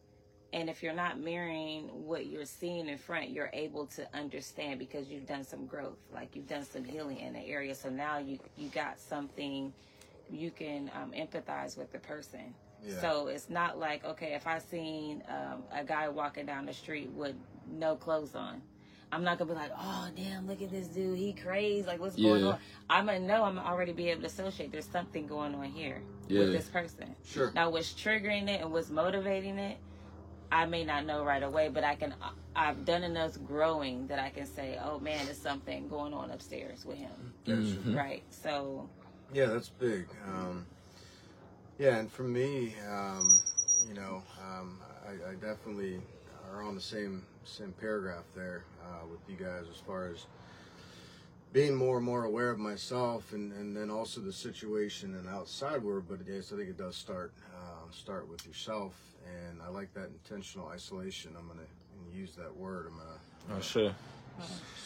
and 0.56 0.70
if 0.70 0.82
you're 0.82 0.94
not 0.94 1.20
mirroring 1.20 1.90
what 2.08 2.28
you're 2.28 2.46
seeing 2.46 2.88
in 2.88 2.98
front, 2.98 3.30
you're 3.30 3.50
able 3.52 3.88
to 3.88 4.08
understand 4.16 4.80
because 4.80 5.10
you've 5.10 5.28
done 5.28 5.44
some 5.44 5.66
growth, 5.66 5.98
like 6.14 6.34
you've 6.34 6.48
done 6.48 6.64
some 6.64 6.86
healing 6.86 7.20
in 7.20 7.34
the 7.34 7.46
area. 7.46 7.76
So 7.76 7.90
now 7.90 8.20
you 8.20 8.40
you 8.58 8.70
got 8.70 8.98
something 8.98 9.74
you 10.32 10.50
can 10.52 10.90
um, 10.96 11.12
empathize 11.12 11.78
with 11.78 11.92
the 11.92 12.00
person. 12.00 12.54
Yeah. 12.88 13.02
So 13.02 13.28
it's 13.28 13.50
not 13.50 13.78
like 13.78 14.06
okay, 14.06 14.34
if 14.34 14.48
I 14.48 14.60
seen 14.60 15.24
um, 15.28 15.64
a 15.74 15.84
guy 15.84 16.08
walking 16.08 16.46
down 16.46 16.66
the 16.66 16.74
street 16.74 17.10
with 17.12 17.36
no 17.70 17.98
clothes 17.98 18.34
on, 18.34 18.62
I'm 19.12 19.26
not 19.26 19.38
gonna 19.38 19.52
be 19.52 19.58
like, 19.58 19.72
oh 19.78 20.08
damn, 20.16 20.48
look 20.48 20.62
at 20.62 20.72
this 20.72 20.88
dude, 20.88 21.18
he 21.18 21.34
crazy, 21.34 21.86
like 21.86 22.00
what's 22.00 22.16
going 22.16 22.46
on? 22.46 22.60
I'm 22.90 23.08
gonna 23.08 23.20
know, 23.20 23.44
I'm 23.44 23.60
already 23.60 23.92
be 23.92 24.08
able 24.10 24.22
to 24.22 24.28
associate. 24.28 24.72
There's 24.72 24.88
something 24.88 25.28
going 25.28 25.54
on 25.54 25.66
here 25.66 26.02
Yeah. 26.30 26.40
with 26.40 26.54
this 26.54 26.70
person. 26.70 27.14
Sure. 27.26 27.52
Now, 27.54 27.70
what's 27.72 27.92
triggering 27.92 28.48
it 28.48 28.62
and 28.62 28.72
what's 28.72 28.90
motivating 28.90 29.60
it, 29.60 29.78
I 30.52 30.66
may 30.66 30.84
not 30.86 31.06
know 31.06 31.24
right 31.24 31.44
away, 31.44 31.70
but 31.70 31.84
I 31.84 31.96
can. 31.96 32.14
I've 32.56 32.86
done 32.86 33.04
enough 33.04 33.34
growing 33.46 34.08
that 34.08 34.20
I 34.20 34.30
can 34.30 34.46
say, 34.46 34.80
oh 34.84 35.00
man, 35.00 35.25
there's 35.25 35.38
something 35.38 35.88
going 35.90 36.14
on 36.14 36.32
upstairs 36.32 36.86
with 36.86 36.98
him, 36.98 37.34
Mhm. 37.46 37.96
right? 37.96 38.24
So, 38.32 38.88
Yeah, 39.34 39.48
that's 39.48 39.70
big. 39.70 40.08
Um, 40.28 40.66
yeah, 41.78 41.98
and 41.98 42.10
for 42.12 42.24
me, 42.24 42.75
um, 42.90 43.42
you 43.88 43.94
know, 43.94 44.24
um, 44.42 44.80
I, 45.06 45.32
I 45.32 45.34
definitely 45.36 46.00
are 46.54 46.62
on 46.64 46.75
the 46.75 46.82
same 46.82 47.24
same 47.44 47.74
paragraph 47.74 48.24
there 48.36 48.64
uh, 48.84 49.06
with 49.08 49.20
you 49.30 49.36
guys 49.36 49.66
as 49.70 49.78
far 49.78 50.08
as 50.08 50.25
being 51.54 51.75
more 51.75 51.98
and 51.98 52.06
more 52.06 52.24
aware 52.25 52.50
of 52.50 52.60
myself, 52.60 53.34
and, 53.34 53.52
and 53.54 53.75
then 53.75 53.90
also 53.90 54.20
the 54.22 54.34
situation 54.34 55.16
and 55.16 55.28
outside 55.28 55.84
world. 55.84 56.06
But 56.08 56.20
yes, 56.28 56.52
I 56.54 56.58
think 56.58 56.70
it 56.70 56.78
does 56.78 56.96
start 56.96 57.34
uh, 57.56 57.92
start 57.92 58.28
with 58.30 58.46
yourself, 58.48 58.94
and 59.25 59.62
I 59.62 59.70
like 59.70 59.94
that 59.94 60.10
intentional 60.10 60.67
isolation. 60.67 61.34
I'm 61.38 61.48
gonna 61.48 61.62
use 62.13 62.36
that 62.36 62.55
word. 62.55 62.88
I'm 62.91 62.98
gonna 62.98 63.60
Oh, 63.60 63.62
sure. 63.62 63.94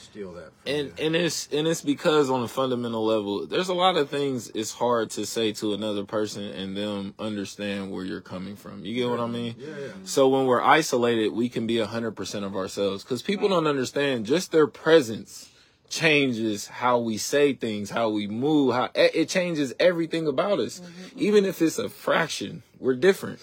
steal 0.01 0.34
that. 0.34 0.51
From 0.63 0.72
and 0.74 0.88
you. 1.00 1.05
and 1.05 1.15
it's 1.15 1.48
and 1.51 1.67
it's 1.67 1.81
because 1.81 2.29
on 2.29 2.43
a 2.43 2.48
fundamental 2.48 3.03
level 3.05 3.46
there's 3.48 3.69
a 3.69 3.74
lot 3.74 3.96
of 3.98 4.10
things 4.10 4.51
it's 4.53 4.72
hard 4.74 5.10
to 5.12 5.25
say 5.25 5.51
to 5.53 5.74
another 5.74 6.03
person 6.03 6.43
and 6.43 6.75
them 6.77 7.13
understand 7.19 7.91
where 7.91 8.03
you're 8.05 8.22
coming 8.22 8.55
from 8.55 8.86
you 8.86 8.93
get 8.96 9.10
what 9.10 9.19
i 9.19 9.25
mean 9.27 9.55
yeah, 9.58 9.67
yeah. 9.67 9.88
so 10.03 10.27
when 10.27 10.46
we're 10.46 10.62
isolated 10.62 11.29
we 11.29 11.50
can 11.50 11.65
be 11.67 11.75
100% 11.75 12.43
of 12.43 12.55
ourselves 12.55 13.03
because 13.03 13.22
people 13.24 13.50
don't 13.50 13.65
understand 13.67 14.25
just 14.25 14.51
their 14.51 14.67
presence 14.67 15.50
changes 15.89 16.67
how 16.67 17.00
we 17.00 17.17
say 17.17 17.53
things 17.53 17.89
how 17.89 18.10
we 18.10 18.27
move 18.27 18.74
how 18.75 18.86
it 18.96 19.12
it 19.15 19.29
changes 19.29 19.74
everything 19.79 20.27
about 20.27 20.60
us 20.60 20.79
mm-hmm. 20.79 21.19
even 21.19 21.46
if 21.46 21.60
it's 21.62 21.79
a 21.79 21.89
fraction 21.89 22.62
we're 22.79 22.96
different 22.96 23.39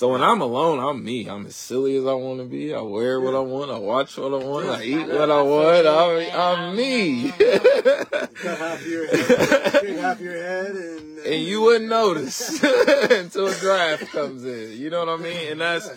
so 0.00 0.08
when 0.08 0.22
I'm 0.22 0.40
alone, 0.40 0.78
I'm 0.78 1.04
me. 1.04 1.28
I'm 1.28 1.44
as 1.44 1.54
silly 1.54 1.94
as 1.94 2.06
I 2.06 2.14
want 2.14 2.38
to 2.38 2.46
be. 2.46 2.72
I 2.72 2.80
wear 2.80 3.20
what 3.20 3.34
I 3.34 3.40
want. 3.40 3.70
I 3.70 3.76
watch 3.76 4.16
what 4.16 4.32
I 4.32 4.42
want. 4.42 4.70
I 4.70 4.82
eat 4.82 5.06
what 5.06 5.30
I 5.30 5.42
want. 5.42 5.86
I'm, 5.86 6.40
I'm 6.40 6.74
me. 6.74 7.30
Cut 7.38 8.58
half 8.58 8.86
your 8.86 9.06
head, 9.08 9.98
half 9.98 10.18
your 10.18 10.42
head, 10.42 10.70
and 10.70 11.18
uh, 11.18 11.22
and 11.28 11.42
you 11.42 11.60
wouldn't 11.60 11.90
notice 11.90 12.62
until 13.10 13.48
a 13.48 13.54
draft 13.56 14.06
comes 14.10 14.42
in. 14.42 14.78
You 14.78 14.88
know 14.88 15.04
what 15.04 15.20
I 15.20 15.22
mean? 15.22 15.52
And 15.52 15.60
that's 15.60 15.90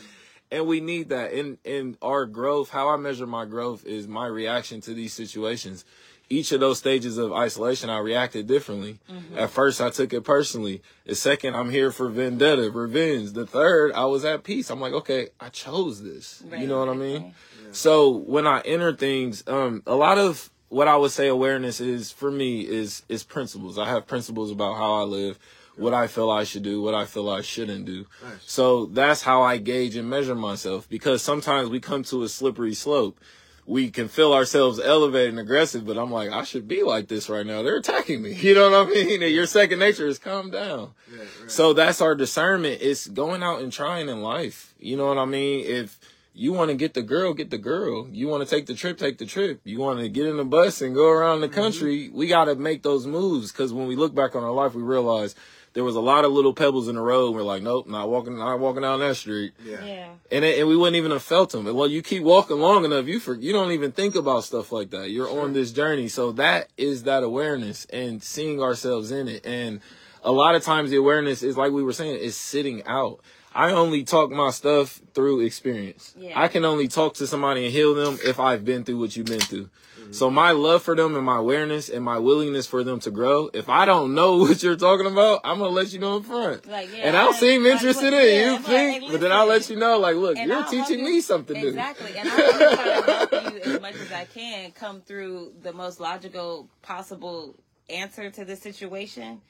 and 0.51 0.67
we 0.67 0.81
need 0.81 1.07
that. 1.07 1.31
In 1.31 1.57
in 1.63 1.97
our 2.01 2.25
growth, 2.25 2.71
how 2.71 2.89
I 2.89 2.97
measure 2.97 3.25
my 3.25 3.45
growth 3.45 3.85
is 3.85 4.05
my 4.05 4.27
reaction 4.27 4.81
to 4.81 4.93
these 4.93 5.13
situations. 5.13 5.85
Each 6.33 6.51
of 6.51 6.59
those 6.59 6.79
stages 6.79 7.17
of 7.19 7.31
isolation, 7.31 7.89
I 7.91 7.99
reacted 7.99 8.47
differently. 8.47 8.99
At 9.35 9.51
first, 9.51 9.79
I 9.81 9.89
took 9.91 10.13
it 10.13 10.21
personally. 10.21 10.81
The 11.05 11.13
second, 11.13 11.55
I'm 11.55 11.69
here 11.69 11.91
for 11.91 12.09
vendetta, 12.09 12.71
revenge. 12.71 13.33
The 13.33 13.45
third, 13.45 13.91
I 13.93 14.05
was 14.05 14.25
at 14.25 14.43
peace. 14.43 14.71
I'm 14.71 14.81
like, 14.81 14.93
okay, 14.93 15.29
I 15.39 15.49
chose 15.49 16.01
this. 16.01 16.43
You 16.51 16.65
know 16.67 16.79
what 16.79 16.89
I 16.89 16.95
mean? 16.95 17.33
So 17.71 18.09
when 18.09 18.47
I 18.47 18.61
enter 18.61 18.93
things, 18.95 19.43
um, 19.47 19.83
a 19.85 19.95
lot 19.95 20.17
of 20.17 20.49
what 20.69 20.87
I 20.87 20.95
would 20.97 21.11
say 21.11 21.27
awareness 21.27 21.79
is 21.79 22.11
for 22.11 22.31
me 22.31 22.61
is 22.61 23.03
is 23.07 23.23
principles. 23.23 23.77
I 23.77 23.87
have 23.89 24.07
principles 24.07 24.49
about 24.49 24.75
how 24.75 24.93
I 24.95 25.03
live, 25.03 25.37
what 25.77 25.93
I 25.93 26.07
feel 26.07 26.31
I 26.31 26.45
should 26.45 26.63
do, 26.63 26.81
what 26.81 26.95
I 26.95 27.05
feel 27.05 27.29
I 27.29 27.41
shouldn't 27.41 27.85
do. 27.85 28.07
Nice. 28.23 28.33
So 28.47 28.87
that's 28.87 29.21
how 29.21 29.43
I 29.43 29.57
gauge 29.57 29.95
and 29.95 30.09
measure 30.09 30.33
myself 30.35 30.89
because 30.89 31.21
sometimes 31.21 31.69
we 31.69 31.79
come 31.79 32.03
to 32.05 32.23
a 32.23 32.29
slippery 32.29 32.73
slope. 32.73 33.19
We 33.65 33.91
can 33.91 34.07
feel 34.07 34.33
ourselves 34.33 34.79
elevated 34.79 35.29
and 35.29 35.39
aggressive, 35.39 35.85
but 35.85 35.97
I'm 35.97 36.11
like, 36.11 36.31
I 36.31 36.43
should 36.43 36.67
be 36.67 36.83
like 36.83 37.07
this 37.07 37.29
right 37.29 37.45
now. 37.45 37.63
They're 37.63 37.77
attacking 37.77 38.21
me. 38.21 38.33
You 38.43 38.55
know 38.55 38.69
what 38.69 38.87
I 38.87 38.91
mean? 38.91 39.23
And 39.23 39.31
your 39.31 39.45
second 39.45 39.79
nature 39.79 40.07
is 40.07 40.19
calm 40.19 40.51
down. 40.51 40.91
Right, 41.09 41.19
right. 41.19 41.51
So 41.51 41.73
that's 41.73 42.01
our 42.01 42.13
discernment. 42.13 42.79
It's 42.81 43.07
going 43.07 43.41
out 43.41 43.61
and 43.61 43.71
trying 43.71 44.09
in 44.09 44.21
life. 44.21 44.73
You 44.79 44.97
know 44.97 45.07
what 45.07 45.17
I 45.17 45.25
mean? 45.25 45.65
If 45.65 45.97
you 46.33 46.51
want 46.51 46.71
to 46.71 46.75
get 46.75 46.93
the 46.93 47.01
girl, 47.01 47.33
get 47.33 47.51
the 47.51 47.57
girl. 47.57 48.07
You 48.09 48.27
want 48.27 48.47
to 48.47 48.55
take 48.55 48.65
the 48.65 48.73
trip, 48.73 48.97
take 48.97 49.17
the 49.17 49.25
trip. 49.25 49.61
You 49.63 49.79
want 49.79 49.99
to 49.99 50.09
get 50.09 50.25
in 50.25 50.37
the 50.37 50.45
bus 50.45 50.81
and 50.81 50.95
go 50.95 51.09
around 51.09 51.41
the 51.41 51.47
mm-hmm. 51.47 51.55
country. 51.55 52.09
We 52.09 52.27
got 52.27 52.45
to 52.45 52.55
make 52.55 52.83
those 52.83 53.05
moves 53.05 53.51
because 53.51 53.71
when 53.71 53.87
we 53.87 53.95
look 53.95 54.15
back 54.15 54.35
on 54.35 54.43
our 54.43 54.51
life, 54.51 54.73
we 54.73 54.81
realize 54.81 55.35
there 55.73 55.83
was 55.83 55.95
a 55.95 56.01
lot 56.01 56.23
of 56.23 56.31
little 56.31 56.53
pebbles 56.53 56.87
in 56.87 56.95
the 56.95 57.01
road. 57.01 57.35
We're 57.35 57.41
like, 57.41 57.63
nope, 57.63 57.87
not 57.87 58.09
walking, 58.09 58.37
not 58.37 58.59
walking 58.59 58.83
down 58.83 58.99
that 58.99 59.15
street. 59.15 59.53
yeah. 59.63 59.83
yeah. 59.83 60.09
And 60.31 60.45
it, 60.45 60.59
and 60.59 60.67
we 60.67 60.75
wouldn't 60.77 60.95
even 60.95 61.11
have 61.11 61.23
felt 61.23 61.51
them. 61.51 61.67
And 61.67 61.75
well, 61.75 61.87
you 61.87 62.01
keep 62.01 62.23
walking 62.23 62.59
long 62.59 62.85
enough, 62.85 63.07
you 63.07 63.19
for, 63.19 63.35
you 63.35 63.51
don't 63.51 63.71
even 63.71 63.91
think 63.91 64.15
about 64.15 64.43
stuff 64.43 64.71
like 64.71 64.91
that. 64.91 65.09
You're 65.09 65.29
on 65.29 65.53
this 65.53 65.71
journey, 65.71 66.07
so 66.07 66.31
that 66.33 66.69
is 66.77 67.03
that 67.03 67.23
awareness 67.23 67.85
and 67.85 68.23
seeing 68.23 68.61
ourselves 68.61 69.11
in 69.11 69.27
it. 69.27 69.45
And 69.45 69.81
a 70.23 70.31
lot 70.31 70.55
of 70.55 70.63
times, 70.63 70.89
the 70.89 70.97
awareness 70.97 71.43
is 71.43 71.57
like 71.57 71.71
we 71.71 71.83
were 71.83 71.93
saying, 71.93 72.15
is 72.17 72.35
sitting 72.35 72.83
out. 72.85 73.19
I 73.55 73.71
only 73.71 74.03
talk 74.03 74.31
my 74.31 74.49
stuff 74.49 74.99
through 75.13 75.41
experience. 75.41 76.15
Yeah. 76.17 76.39
I 76.39 76.47
can 76.47 76.65
only 76.65 76.87
talk 76.87 77.15
to 77.15 77.27
somebody 77.27 77.65
and 77.65 77.73
heal 77.73 77.93
them 77.93 78.17
if 78.25 78.39
I've 78.39 78.65
been 78.65 78.83
through 78.83 78.99
what 78.99 79.15
you've 79.15 79.27
been 79.27 79.39
through. 79.39 79.69
Mm-hmm. 80.03 80.13
So 80.13 80.29
my 80.29 80.51
love 80.51 80.83
for 80.83 80.95
them 80.95 81.15
and 81.15 81.25
my 81.25 81.37
awareness 81.37 81.89
and 81.89 82.03
my 82.03 82.19
willingness 82.19 82.67
for 82.67 82.83
them 82.83 82.99
to 83.01 83.11
grow, 83.11 83.49
if 83.53 83.69
I 83.69 83.85
don't 83.85 84.13
know 84.15 84.37
what 84.43 84.61
you're 84.61 84.75
talking 84.75 85.05
about, 85.07 85.41
I'm 85.43 85.57
gonna 85.59 85.69
let 85.71 85.91
you 85.93 85.99
know 85.99 86.17
in 86.17 86.23
front. 86.23 86.67
Like, 86.67 86.89
yeah, 86.95 87.03
and 87.03 87.17
I'll 87.17 87.29
I- 87.33 87.37
seem 87.37 87.65
interested 87.65 88.13
yeah, 88.13 88.21
in 88.21 88.39
you, 88.41 88.47
I'm 88.47 88.53
like, 88.55 88.65
think, 88.65 89.03
hey, 89.03 89.11
but 89.11 89.21
then 89.21 89.31
I'll 89.31 89.47
let 89.47 89.69
you 89.69 89.75
know, 89.75 89.97
like, 89.99 90.15
look, 90.15 90.37
And 90.37 90.47
you're 90.49 90.59
I'll 90.59 90.69
teaching 90.69 90.99
you- 90.99 91.05
me 91.05 91.21
something 91.21 91.59
new. 91.59 91.69
Exactly. 91.69 92.15
And 92.17 92.29
I'm 92.29 92.37
trying 92.37 92.59
to 93.05 93.11
help 93.31 93.53
you 93.53 93.59
as 93.73 93.81
much 93.81 93.95
as 93.95 94.11
I 94.11 94.25
can 94.25 94.71
come 94.71 95.01
through 95.01 95.53
the 95.61 95.73
most 95.73 95.99
logical 95.99 96.67
possible 96.81 97.55
answer 97.89 98.29
to 98.29 98.45
the 98.45 98.55
situation. 98.55 99.41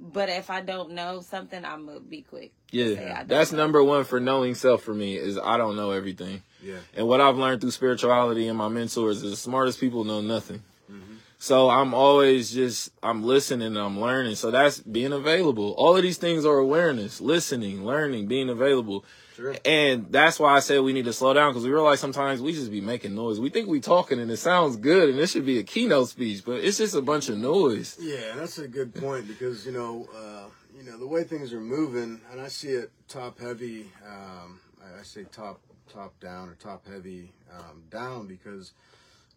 But 0.00 0.28
if 0.28 0.48
I 0.48 0.60
don't 0.60 0.92
know 0.92 1.20
something, 1.22 1.64
I'm 1.64 1.86
gonna 1.86 1.98
be 2.00 2.22
quick. 2.22 2.52
Yeah, 2.70 3.24
that's 3.24 3.50
know. 3.50 3.58
number 3.58 3.82
one 3.82 4.04
for 4.04 4.20
knowing 4.20 4.54
self 4.54 4.82
for 4.84 4.94
me 4.94 5.16
is 5.16 5.36
I 5.38 5.56
don't 5.56 5.74
know 5.74 5.90
everything. 5.90 6.42
Yeah. 6.62 6.78
And 6.94 7.06
what 7.06 7.20
I've 7.20 7.36
learned 7.36 7.60
through 7.60 7.70
spirituality 7.70 8.48
and 8.48 8.58
my 8.58 8.68
mentors 8.68 9.22
is 9.22 9.30
the 9.30 9.36
smartest 9.36 9.80
people 9.80 10.04
know 10.04 10.20
nothing. 10.20 10.62
Mm-hmm. 10.90 11.14
So 11.38 11.70
I'm 11.70 11.94
always 11.94 12.50
just 12.50 12.90
I'm 13.02 13.22
listening 13.22 13.68
and 13.68 13.78
I'm 13.78 14.00
learning. 14.00 14.34
So 14.34 14.50
that's 14.50 14.80
being 14.80 15.12
available. 15.12 15.74
All 15.78 15.96
of 15.96 16.02
these 16.02 16.18
things 16.18 16.44
are 16.44 16.58
awareness, 16.58 17.20
listening, 17.20 17.84
learning, 17.84 18.26
being 18.26 18.48
available. 18.48 19.04
Sure. 19.36 19.54
And 19.64 20.10
that's 20.10 20.40
why 20.40 20.56
I 20.56 20.58
say 20.58 20.80
we 20.80 20.92
need 20.92 21.04
to 21.04 21.12
slow 21.12 21.32
down 21.32 21.52
because 21.52 21.64
we 21.64 21.70
realize 21.70 22.00
sometimes 22.00 22.42
we 22.42 22.52
just 22.52 22.72
be 22.72 22.80
making 22.80 23.14
noise. 23.14 23.38
We 23.38 23.50
think 23.50 23.68
we 23.68 23.78
talking 23.78 24.18
and 24.18 24.30
it 24.32 24.38
sounds 24.38 24.76
good 24.76 25.10
and 25.10 25.18
this 25.18 25.30
should 25.30 25.46
be 25.46 25.58
a 25.58 25.62
keynote 25.62 26.08
speech, 26.08 26.44
but 26.44 26.54
it's 26.54 26.78
just 26.78 26.96
a 26.96 27.02
bunch 27.02 27.28
of 27.28 27.38
noise. 27.38 27.96
Yeah, 28.00 28.34
that's 28.34 28.58
a 28.58 28.66
good 28.66 28.92
point 28.92 29.28
because 29.28 29.64
you 29.64 29.70
know, 29.70 30.08
uh, 30.12 30.48
you 30.76 30.82
know 30.82 30.98
the 30.98 31.06
way 31.06 31.22
things 31.22 31.52
are 31.52 31.60
moving, 31.60 32.20
and 32.32 32.40
I 32.40 32.48
see 32.48 32.70
it 32.70 32.90
top 33.08 33.38
heavy. 33.38 33.86
Um, 34.04 34.60
I 34.98 35.02
say 35.02 35.24
top 35.30 35.60
top 35.88 36.18
down 36.20 36.48
or 36.48 36.54
top 36.54 36.86
heavy 36.86 37.32
um, 37.56 37.82
down 37.90 38.26
because 38.26 38.72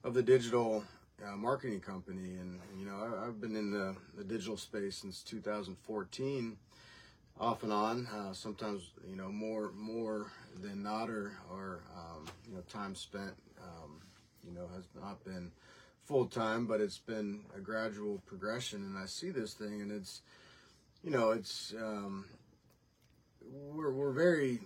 of 0.03 0.13
the 0.13 0.23
digital 0.23 0.83
uh, 1.25 1.35
marketing 1.35 1.79
company, 1.79 2.35
and, 2.35 2.59
you 2.77 2.85
know 2.85 2.95
I, 2.95 3.27
I've 3.27 3.39
been 3.39 3.55
in 3.55 3.71
the, 3.71 3.95
the 4.17 4.23
digital 4.23 4.57
space 4.57 4.97
since 4.97 5.21
2014, 5.23 6.57
off 7.39 7.63
and 7.63 7.71
on. 7.71 8.07
Uh, 8.07 8.33
sometimes 8.33 8.91
you 9.07 9.15
know 9.15 9.29
more 9.29 9.71
more 9.75 10.31
than 10.61 10.83
not, 10.83 11.09
or 11.09 11.33
or 11.51 11.81
um, 11.95 12.25
you 12.47 12.55
know 12.55 12.61
time 12.61 12.95
spent. 12.95 13.33
Um, 13.61 14.01
you 14.43 14.53
know 14.53 14.67
has 14.75 14.85
not 14.99 15.23
been 15.23 15.51
full 16.11 16.25
time, 16.25 16.65
but 16.65 16.81
it's 16.81 16.97
been 16.97 17.41
a 17.55 17.59
gradual 17.59 18.21
progression. 18.25 18.83
And 18.83 18.97
I 18.97 19.05
see 19.05 19.29
this 19.29 19.53
thing, 19.53 19.81
and 19.81 19.91
it's, 19.91 20.21
you 21.03 21.11
know, 21.11 21.31
it's 21.31 21.73
um, 21.79 22.25
we're 23.73 23.91
we're 23.91 24.11
very, 24.11 24.59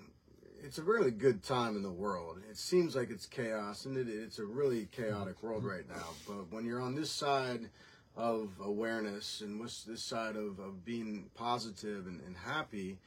it's 0.65 0.79
a 0.79 0.83
really 0.83 1.11
good 1.11 1.43
time 1.43 1.75
in 1.75 1.83
the 1.83 1.91
world. 1.91 2.39
It 2.49 2.57
seems 2.57 2.95
like 2.95 3.11
it's 3.11 3.27
chaos, 3.27 3.85
and 3.85 3.95
it, 3.95 4.07
it's 4.09 4.39
a 4.39 4.45
really 4.45 4.87
chaotic 4.91 5.43
world 5.43 5.63
right 5.63 5.87
now. 5.87 6.07
But 6.27 6.51
when 6.51 6.65
you're 6.65 6.81
on 6.81 6.95
this 6.95 7.11
side 7.11 7.69
of 8.17 8.49
awareness 8.63 9.41
and 9.41 9.59
what's 9.59 9.83
this 9.83 10.01
side 10.01 10.35
of, 10.35 10.59
of 10.59 10.83
being 10.83 11.29
positive 11.35 12.07
and, 12.07 12.19
and 12.21 12.35
happy, 12.35 12.97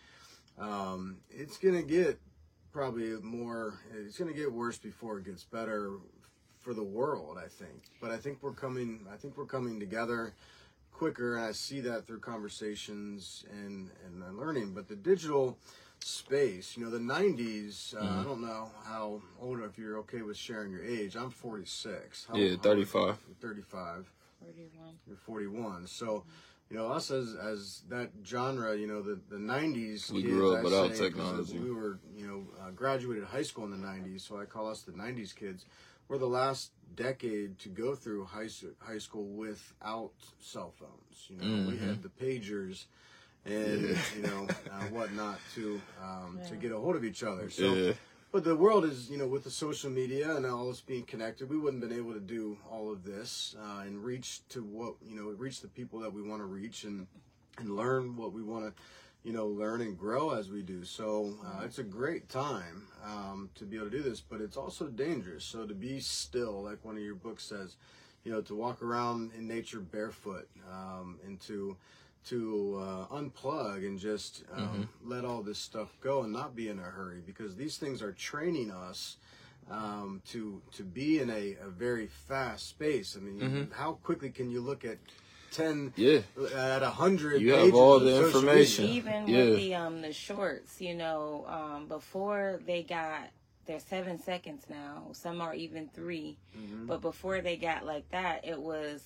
um, 0.59 1.17
it's 1.31 1.57
gonna 1.57 1.83
get 1.83 2.21
probably 2.73 3.11
more. 3.23 3.81
It's 3.93 4.19
gonna 4.19 4.33
get 4.33 4.53
worse 4.53 4.79
before 4.79 5.19
it 5.19 5.25
gets 5.25 5.43
better 5.43 5.95
for 6.61 6.75
the 6.75 6.85
world, 6.85 7.39
I 7.45 7.49
think. 7.49 7.91
But 8.01 8.13
I 8.13 8.19
think 8.19 8.39
we're 8.41 8.53
coming. 8.53 9.01
I 9.13 9.17
think 9.17 9.37
we're 9.37 9.47
coming 9.47 9.81
together 9.81 10.33
quicker, 10.93 11.37
and 11.37 11.45
I 11.45 11.53
see 11.53 11.81
that 11.81 12.07
through 12.07 12.21
conversations 12.21 13.45
and 13.51 13.91
and 14.07 14.39
learning. 14.39 14.75
But 14.75 14.87
the 14.87 14.97
digital 14.97 15.59
space, 16.01 16.77
you 16.77 16.85
know, 16.85 16.91
the 16.91 16.99
'90s. 16.99 17.95
Uh, 17.95 18.21
I 18.21 18.25
don't 18.25 18.41
know 18.41 18.71
how 18.85 19.21
old. 19.41 19.61
If 19.61 19.79
you're 19.79 19.99
okay 19.99 20.23
with 20.23 20.37
sharing 20.37 20.71
your 20.71 20.85
age, 20.85 21.17
I'm 21.17 21.31
46. 21.31 22.27
How, 22.29 22.37
Yeah, 22.37 22.51
how- 22.57 22.63
35. 22.63 23.19
35. 23.41 24.13
41. 24.41 24.95
You're 25.07 25.17
41. 25.17 25.87
So 25.87 26.25
you 26.71 26.77
know, 26.77 26.89
us 26.89 27.11
as 27.11 27.35
as 27.35 27.83
that 27.89 28.11
genre, 28.25 28.77
you 28.77 28.87
know, 28.87 29.03
the 29.03 29.19
the 29.31 29.37
'90s. 29.39 30.11
We 30.11 30.23
kids, 30.23 30.33
grew 30.33 30.53
up 30.53 30.61
I 30.61 30.63
without 30.63 30.95
say, 30.95 31.11
'cause 31.11 31.49
technology. 31.49 31.59
We 31.59 31.71
were, 31.71 31.99
you 32.15 32.27
know, 32.27 32.47
uh, 32.61 32.71
graduated 32.73 33.25
high 33.25 33.43
school 33.43 33.65
in 33.65 33.71
the 33.71 33.77
'90s, 33.87 34.21
so 34.23 34.39
I 34.39 34.45
call 34.45 34.69
us 34.69 34.83
the 34.83 34.93
'90s 34.93 35.33
kids. 35.35 35.65
We're 36.09 36.19
the 36.19 36.27
last 36.29 36.73
decade 36.95 37.59
to 37.61 37.69
go 37.69 37.95
through 37.95 38.25
high 38.27 38.49
high 38.81 38.99
school 38.99 39.27
without 39.27 40.13
cell 40.41 40.71
phones. 40.79 41.27
You 41.29 41.37
know, 41.37 41.45
we 41.67 41.75
Mm-hmm. 41.77 41.89
had 41.89 42.03
the 42.03 42.09
pagers 42.11 42.87
and 43.49 43.99
you 44.17 44.23
know 44.23 44.47
uh, 44.73 44.85
whatnot 44.91 45.39
to 45.55 45.81
um, 46.03 46.39
to 46.49 46.57
get 46.57 46.73
a 46.73 46.79
hold 46.79 46.97
of 46.97 47.05
each 47.05 47.23
other. 47.23 47.51
So. 47.51 47.75
Yeah. 47.75 47.93
But 48.31 48.45
the 48.45 48.55
world 48.55 48.85
is, 48.85 49.09
you 49.11 49.17
know, 49.17 49.27
with 49.27 49.45
the 49.45 49.51
social 49.51 49.89
media 49.89 50.37
and 50.37 50.45
all 50.45 50.69
this 50.69 50.83
being 50.83 51.05
connected, 51.05 51.49
we 51.49 51.57
wouldn't 51.57 51.83
have 51.83 51.89
been 51.89 51.99
able 51.99 52.13
to 52.13 52.21
do 52.21 52.59
all 52.71 52.93
of 52.93 53.03
this 53.03 53.57
uh, 53.59 53.81
and 53.87 54.05
reach 54.05 54.47
to 54.51 54.63
what, 54.63 54.97
you 55.03 55.17
know, 55.17 55.31
reach 55.31 55.63
the 55.63 55.69
people 55.69 56.01
that 56.01 56.13
we 56.13 56.21
want 56.21 56.43
to 56.43 56.45
reach 56.45 56.85
and 56.85 57.07
and 57.59 57.75
learn 57.75 58.17
what 58.17 58.35
we 58.35 58.43
want 58.43 58.67
to, 58.67 58.83
you 59.25 59.33
know, 59.33 59.47
learn 59.47 59.81
and 59.81 59.99
grow 59.99 60.31
as 60.31 60.51
we 60.51 60.63
do. 60.63 60.85
So 60.85 61.35
uh, 61.43 61.63
it's 61.65 61.79
a 61.79 61.83
great 61.83 62.29
time 62.29 62.87
um, 63.03 63.49
to 63.55 63.65
be 63.65 63.77
able 63.77 63.91
to 63.91 63.97
do 63.97 64.03
this, 64.03 64.21
but 64.21 64.43
it's 64.43 64.59
also 64.59 64.89
dangerous. 64.89 65.45
So 65.45 65.67
to 65.67 65.75
be 65.75 65.99
still, 65.99 66.63
like 66.63 66.85
one 66.85 66.97
of 66.97 67.03
your 67.03 67.15
books 67.15 67.45
says, 67.45 67.77
you 68.25 68.31
know, 68.31 68.43
to 68.43 68.55
walk 68.55 68.83
around 68.83 69.33
in 69.37 69.49
nature 69.49 69.81
barefoot 69.81 70.49
um, 70.71 71.19
and 71.25 71.41
to 71.41 71.77
to 72.29 72.79
uh, 73.11 73.15
unplug 73.15 73.87
and 73.87 73.99
just 73.99 74.45
um, 74.55 74.89
let 75.05 75.25
all 75.25 75.43
this 75.43 75.59
stuff 75.59 75.89
go 76.01 76.23
and 76.23 76.33
not 76.33 76.55
be 76.55 76.69
in 76.69 76.79
a 76.79 76.83
hurry 76.83 77.21
because 77.25 77.57
these 77.57 77.77
things 77.77 78.03
are 78.03 78.13
training 78.13 78.71
us 78.71 79.17
um, 79.71 80.23
to 80.29 80.61
to 80.73 80.83
be 80.83 81.19
in 81.21 81.31
a, 81.31 81.57
a 81.63 81.69
very 81.69 82.07
fast 82.29 82.69
space. 82.69 83.17
I 83.17 83.21
mean, 83.21 83.39
you- 83.41 83.69
how 83.75 83.93
quickly 84.03 84.31
can 84.31 84.51
you 84.51 84.61
look 84.61 84.85
at 84.85 84.99
ten 85.51 85.93
Yeah. 85.97 86.21
at 86.55 86.83
a 86.83 86.91
hundred? 86.91 87.41
You 87.43 87.53
have 87.53 87.61
pages 87.61 87.75
all 87.75 87.99
the 88.01 88.25
information. 88.27 88.85
media? 88.85 88.97
even 88.99 89.29
Yeah. 89.29 89.45
with 89.45 89.57
the 89.57 89.75
um 89.75 90.03
the 90.03 90.13
shorts 90.13 90.81
you 90.81 90.95
know 90.95 91.45
um 91.49 91.87
before 91.89 92.61
they 92.67 92.83
got 92.83 93.29
they're 93.67 93.81
seven 93.81 94.19
seconds 94.19 94.65
now 94.71 95.09
some 95.13 95.41
are 95.43 95.55
even 95.55 95.89
3 95.95 96.37
Mm-hmm. 96.59 96.87
but 96.87 97.01
before 97.03 97.41
they 97.43 97.57
got 97.57 97.85
like 97.85 98.09
that 98.11 98.47
it 98.47 98.59
was 98.59 99.03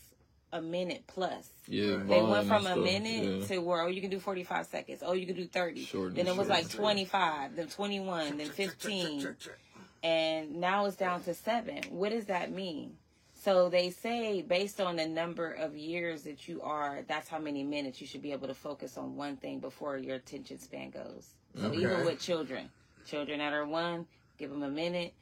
a 0.52 0.60
minute 0.60 1.02
plus 1.06 1.48
Yeah. 1.66 1.96
They 2.06 2.20
went 2.22 2.46
from 2.46 2.66
a 2.66 2.72
stuff, 2.72 2.78
minute 2.84 3.40
yeah. 3.40 3.46
to 3.46 3.58
where 3.58 3.82
oh 3.82 3.86
you 3.88 4.00
can 4.00 4.10
do 4.10 4.18
45 4.20 4.66
seconds 4.66 5.02
oh 5.04 5.12
you 5.14 5.26
can 5.26 5.34
do 5.36 5.46
30 5.46 5.84
Short 5.84 6.14
then 6.14 6.26
it 6.26 6.36
was 6.36 6.48
short. 6.48 6.48
like 6.48 6.68
25 6.70 7.56
then 7.56 7.68
21 7.68 8.36
then 8.38 8.48
15 8.48 9.20
Check, 9.20 9.28
check, 9.30 9.38
check. 9.38 9.58
and 10.02 10.56
now 10.56 10.84
it's 10.86 10.96
down 10.96 11.22
to 11.22 11.34
seven. 11.34 11.82
What 11.90 12.10
does 12.10 12.26
that 12.26 12.52
mean? 12.52 12.96
So 13.34 13.68
they 13.70 13.90
say 13.90 14.42
based 14.42 14.80
on 14.80 14.96
the 14.96 15.06
number 15.08 15.50
of 15.52 15.76
years 15.76 16.22
that 16.22 16.46
you 16.46 16.60
are, 16.62 17.00
that's 17.08 17.28
how 17.28 17.38
many 17.38 17.64
minutes 17.64 18.00
you 18.00 18.06
should 18.06 18.22
be 18.22 18.32
able 18.32 18.46
to 18.48 18.54
focus 18.54 18.96
on 18.96 19.16
one 19.16 19.36
thing 19.36 19.58
before 19.58 19.96
your 19.98 20.16
attention 20.16 20.58
span 20.60 20.90
goes. 20.90 21.28
So 21.58 21.66
Okay. 21.66 21.78
even 21.78 22.04
with 22.04 22.20
children, 22.20 22.68
children 23.06 23.38
that 23.40 23.52
are 23.52 23.66
one, 23.66 24.06
give 24.38 24.50
them 24.50 24.62
a 24.62 24.70
minute, 24.70 25.12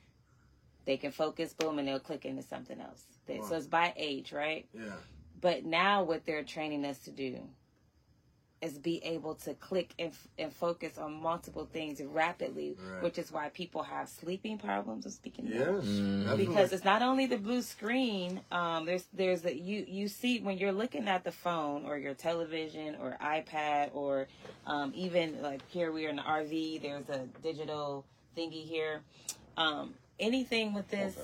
they 0.86 0.96
can 0.96 1.12
focus, 1.12 1.52
boom, 1.54 1.78
and 1.78 1.86
they'll 1.88 1.98
click 2.00 2.24
into 2.26 2.42
something 2.42 2.80
else. 2.80 3.04
Wow. 3.28 3.46
So 3.48 3.56
it's 3.56 3.66
by 3.66 3.92
age, 3.96 4.32
right? 4.32 4.66
Yeah. 4.74 4.90
But 5.40 5.64
now 5.64 6.02
what 6.02 6.26
they're 6.26 6.42
training 6.44 6.84
us 6.84 6.98
to 7.00 7.10
do 7.10 7.38
is 8.60 8.76
be 8.76 9.02
able 9.04 9.34
to 9.34 9.54
click 9.54 9.94
and, 9.98 10.12
and 10.38 10.52
focus 10.52 10.98
on 10.98 11.14
multiple 11.22 11.66
things 11.72 11.98
rapidly, 12.02 12.76
Right. 12.78 13.02
which 13.02 13.16
is 13.16 13.32
why 13.32 13.48
people 13.48 13.82
have 13.82 14.06
sleeping 14.06 14.58
problems. 14.58 15.06
I'm 15.06 15.12
speaking 15.12 15.46
of 15.46 15.52
Yes. 15.54 15.84
Mm-hmm. 15.86 16.36
because 16.36 16.70
it's 16.74 16.84
not 16.84 17.00
only 17.00 17.24
the 17.24 17.38
blue 17.38 17.62
screen. 17.62 18.42
Um, 18.52 18.84
there's 18.84 19.06
there's 19.14 19.46
a 19.46 19.56
you 19.56 19.86
you 19.88 20.08
see 20.08 20.40
when 20.40 20.58
you're 20.58 20.72
looking 20.72 21.08
at 21.08 21.24
the 21.24 21.32
phone 21.32 21.86
or 21.86 21.96
your 21.96 22.12
television 22.12 22.96
or 23.00 23.16
iPad 23.22 23.94
or 23.94 24.26
um, 24.66 24.92
even 24.94 25.40
like 25.40 25.66
here 25.70 25.90
we 25.90 26.04
are 26.04 26.10
in 26.10 26.16
the 26.16 26.22
RV. 26.22 26.82
There's 26.82 27.08
a 27.08 27.26
digital 27.42 28.04
thingy 28.36 28.66
here. 28.66 29.00
Um, 29.56 29.94
anything 30.18 30.74
with 30.74 30.86
this. 30.90 31.16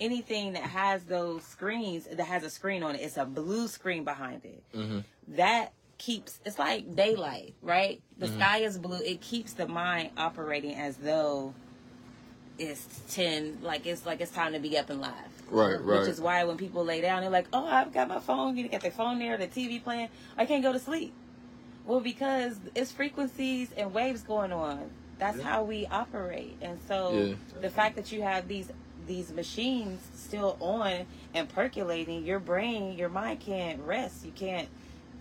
Anything 0.00 0.54
that 0.54 0.62
has 0.62 1.04
those 1.04 1.44
screens 1.44 2.06
that 2.10 2.26
has 2.26 2.42
a 2.42 2.50
screen 2.50 2.82
on 2.82 2.94
it 2.96 3.00
it's 3.00 3.16
a 3.16 3.24
blue 3.24 3.68
screen 3.68 4.04
behind 4.04 4.44
it. 4.44 4.62
Mm-hmm. 4.74 4.98
That 5.36 5.72
keeps 5.98 6.40
it's 6.44 6.58
like 6.58 6.94
daylight 6.96 7.54
right? 7.62 8.02
The 8.18 8.26
mm-hmm. 8.26 8.38
sky 8.38 8.58
is 8.58 8.78
blue. 8.78 8.98
It 8.98 9.20
keeps 9.20 9.52
the 9.52 9.66
mind 9.66 10.10
operating 10.16 10.74
as 10.74 10.96
though 10.96 11.54
it's 12.58 13.00
10 13.10 13.58
like 13.62 13.86
it's 13.86 14.06
like 14.06 14.20
it's 14.20 14.30
time 14.30 14.52
to 14.52 14.58
be 14.58 14.76
up 14.78 14.90
and 14.90 15.00
live. 15.00 15.12
Right, 15.50 15.80
right. 15.80 16.00
which 16.00 16.08
is 16.08 16.20
why 16.20 16.44
when 16.44 16.56
people 16.56 16.84
lay 16.84 17.00
down 17.00 17.20
they're 17.20 17.30
like 17.30 17.48
oh 17.52 17.66
i've 17.66 17.92
got 17.92 18.08
my 18.08 18.20
phone. 18.20 18.56
You 18.56 18.68
got 18.68 18.80
their 18.80 18.90
phone 18.90 19.18
there 19.18 19.36
the 19.36 19.46
tv 19.46 19.82
playing. 19.82 20.08
I 20.36 20.46
can't 20.46 20.62
go 20.62 20.72
to 20.72 20.78
sleep. 20.78 21.12
Well 21.86 22.00
because 22.00 22.58
it's 22.74 22.92
frequencies 22.92 23.70
and 23.76 23.92
waves 23.92 24.22
going 24.22 24.52
on. 24.52 24.90
That's 25.18 25.38
Yeah. 25.38 25.44
how 25.44 25.62
we 25.62 25.86
operate. 25.86 26.56
And 26.60 26.78
so 26.88 27.12
Yeah. 27.12 27.60
the 27.60 27.70
fact 27.70 27.96
that 27.96 28.12
you 28.12 28.22
have 28.22 28.48
these 28.48 28.70
these 29.06 29.32
machines 29.32 30.00
still 30.14 30.56
on 30.60 31.06
and 31.34 31.48
percolating 31.48 32.24
your 32.24 32.38
brain 32.38 32.96
your 32.96 33.08
mind 33.08 33.40
can't 33.40 33.80
rest 33.82 34.24
you 34.24 34.32
can't 34.32 34.68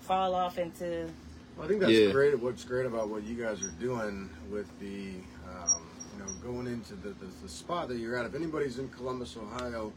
fall 0.02 0.36
off 0.36 0.58
into 0.58 1.10
Well, 1.56 1.65
I 1.65 1.67
think 1.67 1.82
that's 1.82 1.91
Yeah. 1.93 2.12
great. 2.12 2.39
What's 2.39 2.63
great 2.63 2.86
about 2.86 3.10
what 3.10 3.24
you 3.24 3.36
guys 3.36 3.62
are 3.62 3.74
doing 3.80 4.30
with 4.50 4.67
the, 4.80 5.12
um, 5.48 5.82
you 6.12 6.19
know, 6.19 6.30
going 6.41 6.65
into 6.65 6.96
the, 6.96 7.10
the, 7.10 7.28
the 7.43 7.48
spot 7.48 7.88
that 7.89 7.98
you're 7.98 8.17
at. 8.17 8.26
If 8.26 8.34
anybody's 8.34 8.80
in 8.80 8.89
Columbus, 8.89 9.38
Ohio, 9.38 9.93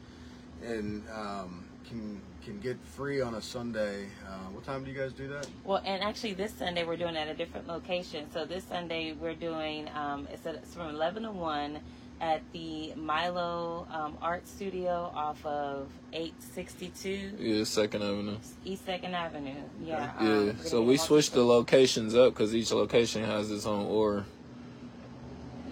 and 0.62 1.03
um, 1.11 1.64
can 1.88 2.20
can 2.44 2.61
get 2.61 2.77
free 2.85 3.20
on 3.22 3.35
a 3.35 3.40
Sunday, 3.42 4.05
uh, 4.29 4.51
what 4.53 4.64
time 4.64 4.85
do 4.85 4.90
you 4.90 4.99
guys 4.99 5.12
do 5.12 5.29
that? 5.29 5.49
Well, 5.64 5.81
and 5.85 6.03
actually, 6.03 6.35
this 6.35 6.53
Sunday 6.53 6.85
we're 6.85 6.96
doing 6.99 7.16
at 7.16 7.27
a 7.27 7.35
different 7.35 7.66
location. 7.66 8.31
So 8.33 8.44
this 8.44 8.64
Sunday 8.64 9.14
we're 9.14 9.35
doing 9.35 9.88
um, 9.94 10.29
it's, 10.31 10.44
at, 10.46 10.57
it's 10.57 10.75
from 10.75 10.90
eleven 10.90 11.22
to 11.25 11.33
one 11.33 11.81
at 12.20 12.42
the 12.52 12.94
Milo 12.94 13.87
um, 13.90 14.16
Art 14.22 14.48
Studio 14.48 15.11
off 15.14 15.44
of 15.44 15.90
eight 16.12 16.35
sixty 16.40 16.88
two 16.88 17.33
Yeah, 17.38 17.64
Second 17.64 18.02
Avenue. 18.02 18.37
East 18.64 18.87
Second 18.87 19.14
Avenue. 19.14 19.55
Yeah. 19.83 20.12
um, 20.18 20.46
Yeah. 20.46 20.52
So 20.62 20.83
we 20.83 20.96
switched 20.96 21.33
the 21.33 21.44
locations 21.44 22.14
up 22.14 22.33
because 22.33 22.55
each 22.55 22.72
location 22.72 23.22
has 23.24 23.50
its 23.50 23.66
own 23.66 23.87
aura. 23.87 24.24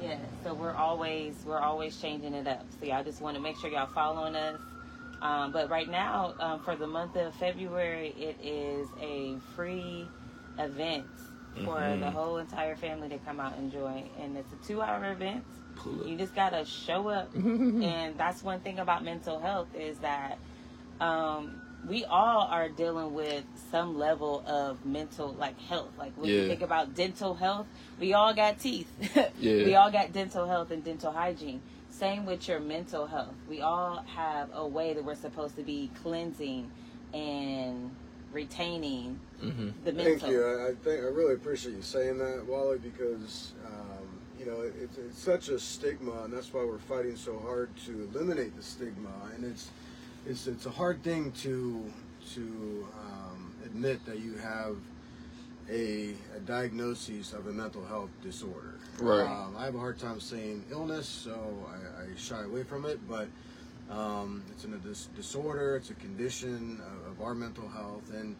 Yeah. 0.02 0.18
So 0.42 0.52
we're 0.52 0.74
always 0.74 1.34
we're 1.46 1.60
always 1.60 1.98
changing 2.00 2.34
it 2.34 2.46
up. 2.46 2.66
So 2.78 2.86
y'all 2.86 3.04
just 3.04 3.22
want 3.22 3.36
to 3.36 3.42
make 3.42 3.56
sure 3.58 3.70
y'all 3.70 3.86
following 3.86 4.36
us. 4.36 4.60
Um, 5.22 5.52
but 5.52 5.70
right 5.70 5.88
now, 5.88 6.34
um, 6.38 6.60
for 6.60 6.76
the 6.76 6.86
month 6.86 7.16
of 7.16 7.34
February, 7.36 8.14
it 8.18 8.36
is 8.42 8.86
a 9.00 9.38
free 9.56 10.06
event 10.58 11.06
for 11.64 11.76
Mhm. 11.80 12.00
the 12.00 12.10
whole 12.10 12.38
entire 12.38 12.74
family 12.76 13.08
to 13.10 13.18
come 13.18 13.38
out 13.40 13.56
and 13.56 13.70
join. 13.70 14.08
And 14.20 14.36
it's 14.36 14.52
a 14.52 14.66
two 14.66 14.82
hour 14.82 15.12
event. 15.12 15.44
You 16.06 16.16
just 16.16 16.34
gotta 16.34 16.64
show 16.64 17.08
up. 17.08 17.32
and 17.34 18.16
that's 18.18 18.42
one 18.42 18.60
thing 18.60 18.78
about 18.78 19.04
mental 19.04 19.38
health 19.40 19.68
is 19.74 19.98
that 19.98 20.38
um, 21.00 21.60
we 21.88 22.04
all 22.04 22.42
are 22.50 22.68
dealing 22.68 23.12
with 23.14 23.44
some 23.70 23.98
level 23.98 24.42
of 24.46 24.84
mental 24.86 25.32
like 25.34 25.58
health. 25.60 25.90
Like 25.98 26.12
when 26.16 26.30
you 26.30 26.48
think 26.48 26.62
about 26.62 26.94
dental 26.94 27.34
health, 27.34 27.66
we 28.00 28.14
all 28.14 28.32
got 28.34 28.58
teeth. 28.58 28.88
Yeah. 29.38 29.64
We 29.64 29.74
all 29.74 29.90
got 29.90 30.12
dental 30.12 30.46
health 30.46 30.70
and 30.70 30.82
dental 30.82 31.12
hygiene. 31.12 31.60
Same 31.90 32.24
with 32.26 32.48
your 32.48 32.58
mental 32.60 33.06
health. 33.06 33.34
We 33.48 33.60
all 33.60 34.02
have 34.16 34.48
a 34.54 34.66
way 34.66 34.94
that 34.94 35.04
we're 35.04 35.14
supposed 35.14 35.56
to 35.56 35.62
be 35.62 35.90
cleansing 36.02 36.70
and 37.12 37.90
retaining 38.32 39.20
hmm 39.50 39.68
the 39.84 39.92
mental. 39.92 40.18
Thank 40.18 40.32
you. 40.32 40.44
I, 40.44 40.70
I 40.70 40.74
think 40.74 41.00
I 41.00 41.08
really 41.08 41.34
appreciate 41.34 41.74
you 41.74 41.82
saying 41.82 42.18
that, 42.18 42.46
Walli, 42.48 42.82
because 42.82 43.52
um, 43.66 44.06
you 44.38 44.46
know 44.46 44.60
it, 44.62 44.74
it's, 44.80 44.98
it's 44.98 45.18
such 45.18 45.48
a 45.48 45.58
stigma, 45.58 46.24
and 46.24 46.32
that's 46.32 46.52
why 46.52 46.64
we're 46.64 46.78
fighting 46.78 47.16
so 47.16 47.38
hard 47.38 47.70
to 47.86 48.08
eliminate 48.12 48.56
the 48.56 48.62
stigma. 48.62 49.10
And 49.34 49.44
it's 49.44 49.70
it's 50.26 50.46
it's 50.46 50.66
a 50.66 50.70
hard 50.70 51.02
thing 51.02 51.32
to 51.42 51.84
to 52.34 52.86
um, 52.98 53.54
admit 53.64 54.04
that 54.06 54.18
you 54.20 54.34
have 54.34 54.76
a, 55.70 56.14
a 56.36 56.40
diagnosis 56.46 57.32
of 57.32 57.46
a 57.46 57.52
mental 57.52 57.84
health 57.84 58.10
disorder. 58.22 58.74
Right. 58.98 59.26
Um, 59.26 59.56
I 59.58 59.64
have 59.64 59.74
a 59.74 59.78
hard 59.78 59.98
time 59.98 60.20
saying 60.20 60.64
illness, 60.70 61.08
so 61.08 61.66
I, 61.68 62.02
I 62.02 62.06
shy 62.16 62.42
away 62.42 62.62
from 62.62 62.84
it. 62.84 63.00
But 63.08 63.28
um, 63.90 64.42
it's 64.50 64.64
in 64.64 64.74
a 64.74 64.78
dis- 64.78 65.08
disorder. 65.16 65.76
It's 65.76 65.90
a 65.90 65.94
condition 65.94 66.80
of, 67.06 67.12
of 67.12 67.22
our 67.22 67.34
mental 67.34 67.68
health, 67.68 68.10
and 68.12 68.36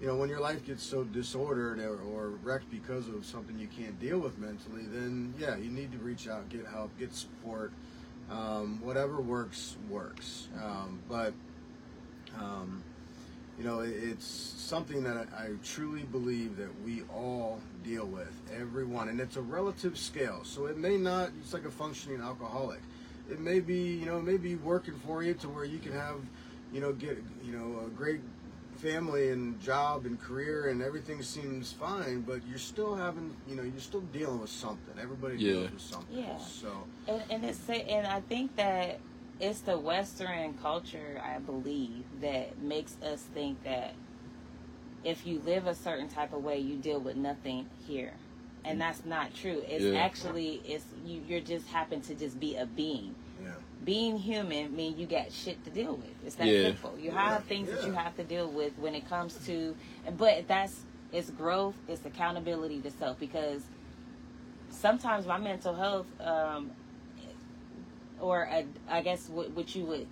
you 0.00 0.06
know 0.06 0.16
when 0.16 0.28
your 0.28 0.40
life 0.40 0.64
gets 0.66 0.82
so 0.82 1.04
disordered 1.04 1.78
or, 1.78 1.98
or 2.14 2.28
wrecked 2.42 2.70
because 2.70 3.08
of 3.08 3.24
something 3.24 3.58
you 3.58 3.68
can't 3.68 3.98
deal 4.00 4.18
with 4.18 4.38
mentally, 4.38 4.82
then 4.86 5.34
yeah, 5.38 5.56
you 5.56 5.70
need 5.70 5.92
to 5.92 5.98
reach 5.98 6.28
out, 6.28 6.48
get 6.48 6.66
help, 6.66 6.96
get 6.98 7.14
support. 7.14 7.72
Um, 8.30 8.80
whatever 8.82 9.20
works 9.20 9.76
works. 9.88 10.48
Um, 10.62 10.98
but 11.08 11.32
um, 12.38 12.82
you 13.58 13.64
know, 13.64 13.80
it, 13.80 13.90
it's 13.90 14.26
something 14.26 15.02
that 15.04 15.16
I, 15.16 15.44
I 15.44 15.48
truly 15.64 16.02
believe 16.02 16.56
that 16.56 16.68
we 16.84 17.02
all 17.14 17.60
deal 17.84 18.06
with, 18.06 18.32
everyone, 18.54 19.08
and 19.08 19.20
it's 19.20 19.36
a 19.36 19.42
relative 19.42 19.96
scale. 19.96 20.40
So 20.44 20.66
it 20.66 20.76
may 20.76 20.96
not. 20.96 21.30
It's 21.40 21.52
like 21.52 21.64
a 21.64 21.70
functioning 21.70 22.20
alcoholic. 22.20 22.80
It 23.30 23.40
may 23.40 23.60
be, 23.60 23.94
you 23.94 24.06
know, 24.06 24.18
it 24.18 24.24
may 24.24 24.36
be 24.36 24.56
working 24.56 24.94
for 25.06 25.22
you 25.22 25.34
to 25.34 25.48
where 25.48 25.64
you 25.64 25.78
can 25.78 25.92
have, 25.92 26.20
you 26.72 26.80
know, 26.80 26.92
get, 26.92 27.22
you 27.44 27.52
know, 27.52 27.86
a 27.86 27.88
great 27.90 28.20
family 28.76 29.30
and 29.30 29.60
job 29.60 30.06
and 30.06 30.20
career 30.20 30.68
and 30.68 30.82
everything 30.82 31.22
seems 31.22 31.72
fine, 31.72 32.20
but 32.22 32.40
you're 32.48 32.58
still 32.58 32.94
having, 32.94 33.34
you 33.48 33.56
know, 33.56 33.62
you're 33.62 33.80
still 33.80 34.00
dealing 34.12 34.40
with 34.40 34.50
something. 34.50 34.94
Everybody 35.00 35.36
Yeah. 35.36 35.52
deals 35.52 35.70
with 35.72 35.80
something. 35.82 36.18
Yeah. 36.18 36.38
So 36.38 36.84
And, 37.08 37.22
and 37.30 37.44
it's 37.44 37.68
and 37.68 38.06
I 38.06 38.20
think 38.20 38.56
that 38.56 38.98
it's 39.40 39.60
the 39.60 39.78
Western 39.78 40.54
culture, 40.54 41.20
I 41.22 41.38
believe, 41.38 42.04
that 42.20 42.58
makes 42.58 42.96
us 43.02 43.22
think 43.34 43.62
that 43.64 43.94
if 45.04 45.26
you 45.26 45.40
live 45.44 45.66
a 45.66 45.74
certain 45.74 46.08
type 46.08 46.32
of 46.32 46.42
way, 46.42 46.58
you 46.58 46.76
deal 46.76 46.98
with 47.00 47.16
nothing 47.16 47.68
here, 47.86 48.12
and 48.64 48.80
that's 48.80 49.04
not 49.04 49.34
true. 49.34 49.62
It's 49.68 49.84
Yeah. 49.84 49.98
actually 50.00 50.62
it's 50.64 50.84
you. 51.04 51.22
You're 51.28 51.40
just 51.40 51.68
happen 51.68 52.00
to 52.02 52.14
just 52.14 52.40
be 52.40 52.56
a 52.56 52.66
being. 52.66 53.14
Yeah. 53.42 53.50
Being 53.84 54.18
human 54.18 54.74
means 54.74 54.98
you 54.98 55.06
got 55.06 55.30
shit 55.30 55.62
to 55.64 55.70
deal 55.70 55.94
with. 55.96 56.14
It's 56.26 56.34
that 56.36 56.46
Yeah. 56.48 56.62
simple. 56.62 56.98
You 56.98 57.10
Yeah. 57.12 57.30
have 57.34 57.44
things 57.44 57.70
that 57.70 57.84
you 57.86 57.92
have 57.92 58.16
to 58.16 58.24
deal 58.24 58.48
with 58.50 58.76
when 58.78 58.94
it 58.94 59.08
comes 59.08 59.34
to, 59.46 59.76
but 60.16 60.48
that's 60.48 60.80
it's 61.12 61.30
growth. 61.30 61.76
It's 61.88 62.04
accountability 62.04 62.80
to 62.80 62.90
self 62.90 63.18
because 63.20 63.62
sometimes 64.70 65.26
my 65.26 65.38
mental 65.38 65.74
health 65.74 66.06
um, 66.20 66.70
or 68.20 68.42
a, 68.50 68.64
I 68.88 69.02
guess 69.02 69.28
what, 69.28 69.50
what 69.50 69.74
you 69.74 69.84
would 69.84 70.06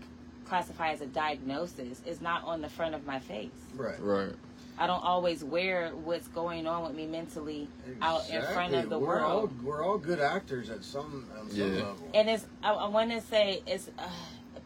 classify 0.47 0.91
as 0.93 1.01
a 1.01 1.07
diagnosis 1.07 2.01
is 2.07 2.21
not 2.21 2.45
on 2.45 2.61
the 2.61 2.69
front 2.69 2.95
of 2.95 3.07
my 3.07 3.19
face. 3.19 3.51
Right. 3.75 4.01
Right. 4.01 4.35
I 4.79 4.87
don't 4.87 5.05
always 5.05 5.45
wear 5.45 5.91
what's 5.91 6.27
going 6.29 6.67
on 6.67 6.85
with 6.85 6.95
me 6.97 7.07
mentally 7.07 7.69
out 8.03 8.29
in 8.29 8.43
front 8.43 8.75
of 8.75 8.91
the 8.91 8.99
we're 8.99 9.07
world. 9.21 9.51
All, 9.61 9.65
we're 9.67 9.85
all 9.85 9.99
good 9.99 10.21
actors 10.21 10.69
at 10.71 10.83
some, 10.85 11.29
on 11.41 11.49
some 11.51 11.59
Yeah. 11.59 11.67
level. 11.79 12.11
And 12.15 12.29
it's 12.29 12.47
I, 12.63 12.73
I 12.73 12.89
want 12.89 13.11
to 13.13 13.21
say 13.21 13.63
it's 13.67 13.89
uh, 13.99 14.09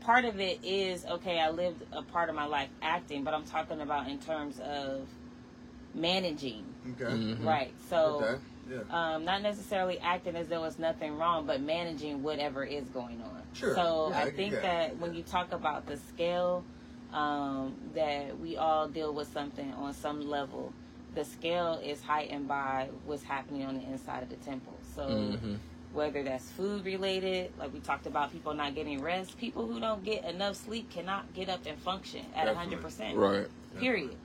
part 0.00 0.24
of 0.24 0.40
it 0.40 0.60
is 0.64 1.04
okay. 1.04 1.38
I 1.38 1.50
lived 1.50 1.82
a 1.92 2.02
part 2.02 2.28
of 2.30 2.34
my 2.34 2.46
life 2.46 2.70
acting, 2.80 3.22
but 3.22 3.34
I'm 3.34 3.44
talking 3.44 3.80
about 3.82 4.08
in 4.08 4.18
terms 4.18 4.58
of 4.60 5.06
managing, 5.94 6.64
okay. 6.92 7.12
Mhm. 7.12 7.44
right? 7.44 7.72
So. 7.88 8.20
Okay. 8.22 8.40
Yeah. 8.70 8.80
um, 9.14 9.24
not 9.24 9.40
necessarily 9.40 9.98
acting 9.98 10.36
as 10.36 10.46
though 10.48 10.64
it's 10.64 10.78
nothing 10.78 11.16
wrong, 11.16 11.46
but 11.46 11.62
managing 11.62 12.22
whatever 12.22 12.64
is 12.64 12.84
going 12.90 13.22
on. 13.22 13.42
Sure. 13.54 13.74
So 13.74 14.08
Yeah, 14.10 14.18
I 14.18 14.22
I 14.24 14.30
think 14.30 14.50
get 14.50 14.58
it. 14.58 14.62
that 14.62 14.98
when 14.98 15.14
you 15.14 15.22
talk 15.22 15.52
about 15.52 15.86
the 15.86 15.96
scale, 15.96 16.62
um, 17.12 17.74
that 17.94 18.38
we 18.38 18.56
all 18.56 18.88
deal 18.88 19.12
with 19.14 19.32
something 19.32 19.72
on 19.74 19.94
some 19.94 20.28
level. 20.28 20.72
The 21.14 21.24
scale 21.24 21.80
is 21.82 22.02
heightened 22.02 22.48
by 22.48 22.88
what's 23.06 23.22
happening 23.22 23.64
on 23.64 23.76
the 23.78 23.84
inside 23.84 24.22
of 24.22 24.28
the 24.28 24.36
temple. 24.36 24.74
So 24.94 25.08
Mhm. 25.08 25.58
whether 25.92 26.22
that's 26.22 26.50
food 26.50 26.84
related, 26.84 27.50
like 27.58 27.72
we 27.72 27.80
talked 27.80 28.06
about 28.06 28.30
people 28.30 28.52
not 28.54 28.74
getting 28.74 29.00
rest, 29.00 29.38
people 29.38 29.66
who 29.66 29.80
don't 29.80 30.04
get 30.04 30.24
enough 30.24 30.56
sleep 30.56 30.90
cannot 30.90 31.32
get 31.32 31.48
up 31.48 31.60
and 31.66 31.78
function 31.78 32.20
at 32.34 32.44
Definitely. 32.44 32.54
hundred 32.56 32.82
percent. 32.82 33.16
Right. 33.16 33.46
Period. 33.78 34.16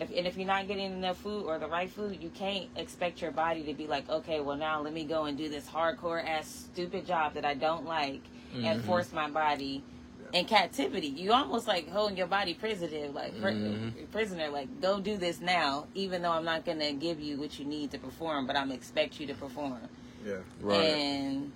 If, 0.00 0.08
and 0.16 0.26
if 0.26 0.38
you're 0.38 0.46
not 0.46 0.66
getting 0.66 0.92
enough 0.92 1.18
food 1.18 1.44
or 1.44 1.58
the 1.58 1.66
right 1.68 1.90
food, 1.90 2.22
you 2.22 2.30
can't 2.30 2.68
expect 2.74 3.20
your 3.20 3.32
body 3.32 3.62
to 3.64 3.74
be 3.74 3.86
like, 3.86 4.08
okay, 4.08 4.40
well 4.40 4.56
now 4.56 4.80
let 4.80 4.94
me 4.94 5.04
go 5.04 5.24
and 5.26 5.36
do 5.36 5.50
this 5.50 5.66
hardcore 5.68 6.26
ass 6.26 6.68
stupid 6.72 7.06
job 7.06 7.34
that 7.34 7.44
I 7.44 7.52
don't 7.52 7.84
like 7.84 8.22
and 8.54 8.80
Mhm. 8.80 8.86
force 8.86 9.12
my 9.12 9.28
body 9.28 9.84
in 10.32 10.44
captivity. 10.44 11.08
You 11.08 11.32
almost 11.32 11.66
like 11.66 11.88
holding 11.88 12.16
your 12.16 12.26
body 12.26 12.54
prisoner, 12.54 13.08
like 13.08 13.40
pri- 13.40 13.52
Mhm. 13.52 14.10
prisoner, 14.12 14.48
like 14.48 14.80
go 14.80 15.00
do 15.00 15.16
this 15.16 15.40
now, 15.40 15.86
even 15.94 16.22
though 16.22 16.30
I'm 16.32 16.44
not 16.44 16.64
gonna 16.64 16.92
give 16.92 17.20
you 17.20 17.36
what 17.38 17.58
you 17.58 17.64
need 17.64 17.90
to 17.92 17.98
perform, 17.98 18.46
but 18.46 18.56
I'm 18.56 18.70
expect 18.70 19.18
you 19.20 19.26
to 19.26 19.34
perform. 19.34 19.80
Yeah. 20.24 20.36
Right. 20.60 20.76
And 20.80 21.52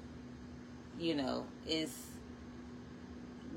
you 0.99 1.15
know, 1.15 1.47
it's 1.67 1.97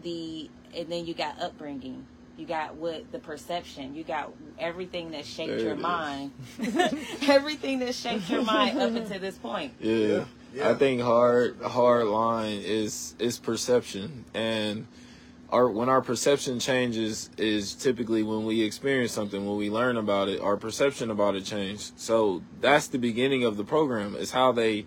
the 0.03 0.49
and 0.75 0.89
then 0.91 1.05
you 1.05 1.13
got 1.13 1.39
upbringing. 1.41 2.05
You 2.37 2.45
got 2.45 2.75
what 2.75 3.11
the 3.11 3.17
perception. 3.19 3.95
You 3.95 4.03
got 4.03 4.31
everything 4.59 5.11
that 5.11 5.25
shaped 5.25 5.49
There 5.57 5.59
your 5.67 5.75
mind. 5.75 6.31
everything 7.27 7.79
that 7.79 7.95
shaped 7.95 8.29
your 8.29 8.43
mind 8.43 8.77
up 8.79 8.93
until 8.93 9.19
this 9.19 9.37
point. 9.37 9.73
Yeah. 9.79 9.95
Yeah. 9.95 10.25
Yeah. 10.53 10.69
I 10.69 10.75
think 10.75 11.01
hard 11.01 11.59
hard 11.61 12.05
line 12.05 12.61
is 12.63 13.15
is 13.19 13.39
perception 13.39 14.25
and 14.35 14.85
our 15.49 15.69
when 15.69 15.87
our 15.87 16.01
perception 16.01 16.59
changes 16.59 17.29
is 17.37 17.73
typically 17.73 18.23
when 18.23 18.45
we 18.45 18.61
experience 18.61 19.11
something 19.11 19.45
when 19.45 19.57
we 19.57 19.69
learn 19.69 19.97
about 19.97 20.27
it 20.27 20.41
our 20.41 20.57
perception 20.57 21.09
about 21.09 21.35
it 21.35 21.45
changed 21.45 21.91
so 21.97 22.41
that's 22.59 22.87
the 22.87 22.97
beginning 22.97 23.43
of 23.43 23.55
the 23.57 23.63
program 23.63 24.15
is 24.15 24.31
how 24.31 24.51
they 24.51 24.85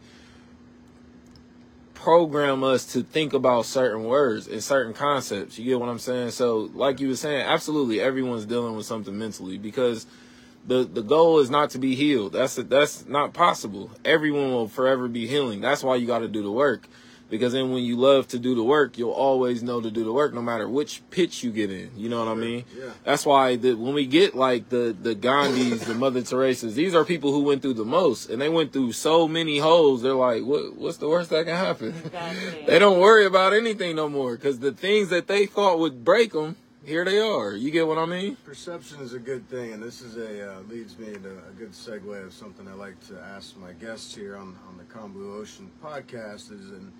program 1.94 2.62
us 2.64 2.86
to 2.86 3.02
think 3.02 3.32
about 3.32 3.66
certain 3.66 4.04
words 4.04 4.46
and 4.46 4.62
certain 4.62 4.92
concepts 4.92 5.58
you 5.58 5.64
get 5.64 5.80
what 5.80 5.88
i'm 5.88 5.98
saying 5.98 6.30
so 6.30 6.70
like 6.74 7.00
you 7.00 7.08
were 7.08 7.16
saying 7.16 7.42
absolutely 7.42 8.00
everyone's 8.00 8.46
dealing 8.46 8.74
with 8.74 8.86
something 8.86 9.18
mentally 9.18 9.58
because 9.58 10.06
the 10.66 10.84
the 10.84 11.02
goal 11.02 11.38
is 11.38 11.50
not 11.50 11.70
to 11.70 11.78
be 11.78 11.94
healed. 11.94 12.32
That's 12.32 12.56
that's 12.56 13.06
not 13.06 13.32
possible. 13.32 13.90
Everyone 14.04 14.50
will 14.50 14.68
forever 14.68 15.08
be 15.08 15.26
healing. 15.26 15.60
That's 15.60 15.82
why 15.82 15.96
you 15.96 16.06
got 16.06 16.18
to 16.18 16.28
do 16.28 16.42
the 16.42 16.52
work. 16.52 16.86
Because 17.30 17.52
then 17.52 17.70
when 17.70 17.84
you 17.84 17.96
love 17.96 18.26
to 18.28 18.38
do 18.38 18.54
the 18.56 18.62
work, 18.62 18.98
you'll 18.98 19.12
always 19.12 19.62
know 19.62 19.80
to 19.80 19.90
do 19.90 20.02
the 20.02 20.12
work, 20.12 20.34
no 20.34 20.42
matter 20.42 20.68
which 20.68 21.02
pitch 21.10 21.44
you 21.44 21.52
get 21.52 21.70
in. 21.70 21.90
You 21.96 22.08
know 22.08 22.18
what 22.18 22.28
I 22.28 22.34
mean? 22.34 22.64
Yeah. 22.76 22.90
That's 23.04 23.24
why 23.24 23.56
the, 23.56 23.74
when 23.74 23.94
we 23.94 24.06
get 24.06 24.34
like 24.34 24.68
the 24.68 24.96
the 25.00 25.14
Gandhis, 25.14 25.84
the 25.84 25.94
Mother 25.94 26.22
Teresa's, 26.22 26.74
these 26.74 26.94
are 26.94 27.04
people 27.04 27.32
who 27.32 27.42
went 27.44 27.62
through 27.62 27.74
the 27.74 27.84
most, 27.84 28.28
and 28.30 28.42
they 28.42 28.48
went 28.48 28.72
through 28.72 28.92
so 28.92 29.28
many 29.28 29.58
holes. 29.58 30.02
They're 30.02 30.14
like, 30.14 30.42
what 30.44 30.76
what's 30.76 30.98
the 30.98 31.08
worst 31.08 31.30
that 31.30 31.46
can 31.46 31.56
happen? 31.56 31.94
Exactly. 32.04 32.64
they 32.66 32.78
don't 32.78 32.98
worry 32.98 33.24
about 33.24 33.52
anything 33.52 33.96
no 33.96 34.08
more 34.08 34.34
because 34.36 34.58
the 34.58 34.72
things 34.72 35.08
that 35.10 35.28
they 35.28 35.46
thought 35.46 35.78
would 35.78 36.04
break 36.04 36.32
them, 36.32 36.56
here 36.84 37.04
they 37.04 37.20
are. 37.20 37.52
You 37.52 37.70
get 37.70 37.86
what 37.86 37.98
I 37.98 38.06
mean? 38.06 38.36
Perception 38.44 39.00
is 39.00 39.12
a 39.12 39.18
good 39.18 39.48
thing, 39.48 39.72
and 39.72 39.82
this 39.82 40.00
is 40.00 40.16
a 40.16 40.52
uh, 40.52 40.60
leads 40.68 40.98
me 40.98 41.12
to 41.12 41.30
a 41.48 41.52
good 41.56 41.72
segue 41.72 42.26
of 42.26 42.32
something 42.32 42.66
I 42.66 42.74
like 42.74 42.98
to 43.08 43.20
ask 43.20 43.56
my 43.56 43.72
guests 43.74 44.14
here 44.14 44.36
on, 44.36 44.56
on 44.68 44.76
the 44.78 44.84
Combu 44.84 45.38
Ocean 45.40 45.70
podcast. 45.82 46.50
Is 46.52 46.70
and 46.70 46.92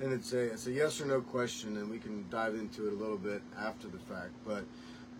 and 0.00 0.12
it's 0.12 0.32
a 0.32 0.38
it's 0.38 0.66
a 0.66 0.72
yes 0.72 1.00
or 1.00 1.06
no 1.06 1.20
question, 1.20 1.76
and 1.78 1.90
we 1.90 1.98
can 1.98 2.24
dive 2.30 2.54
into 2.54 2.86
it 2.86 2.92
a 2.92 2.96
little 2.96 3.16
bit 3.16 3.42
after 3.58 3.88
the 3.88 3.98
fact. 3.98 4.30
But 4.44 4.64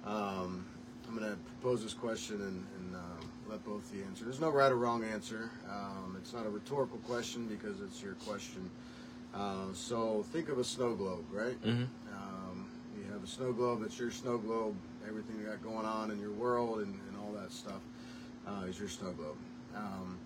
um, 0.05 0.65
I'm 1.09 1.17
going 1.17 1.31
to 1.31 1.37
propose 1.37 1.83
this 1.83 1.95
question 1.95 2.37
and, 2.37 2.67
and 2.79 2.97
um, 2.97 3.31
let 3.49 3.65
both 3.65 3.91
of 3.91 3.97
you 3.97 4.05
answer. 4.05 4.25
There's 4.25 4.41
no 4.41 4.51
right 4.51 4.71
or 4.71 4.77
wrong 4.77 5.05
answer. 5.05 5.51
Um, 5.71 6.17
it's 6.21 6.33
not 6.33 6.47
a 6.47 6.49
rhetorical 6.49 6.99
question 6.99 7.47
because 7.47 7.81
it's 7.81 8.03
your 8.03 8.15
question. 8.15 8.71
Uh, 9.35 9.73
so 9.73 10.25
think 10.33 10.49
of 10.49 10.59
a 10.59 10.65
snow 10.65 10.95
globe, 10.95 11.25
right? 11.31 11.61
Mm-hmm. 11.63 11.85
Um, 12.15 12.67
you 12.97 13.13
have 13.13 13.23
a 13.23 13.27
snow 13.27 13.53
globe, 13.53 13.83
it's 13.85 13.99
your 13.99 14.11
snow 14.11 14.39
globe, 14.39 14.75
everything 15.07 15.39
you 15.39 15.47
got 15.47 15.63
going 15.63 15.85
on 15.85 16.11
in 16.11 16.19
your 16.19 16.33
world 16.33 16.79
and, 16.79 16.99
and 17.09 17.17
all 17.21 17.33
that 17.33 17.53
stuff 17.53 17.81
uh, 18.47 18.65
is 18.67 18.79
your 18.79 18.89
snow 18.89 19.13
globe. 19.13 19.37
Um, 19.77 20.19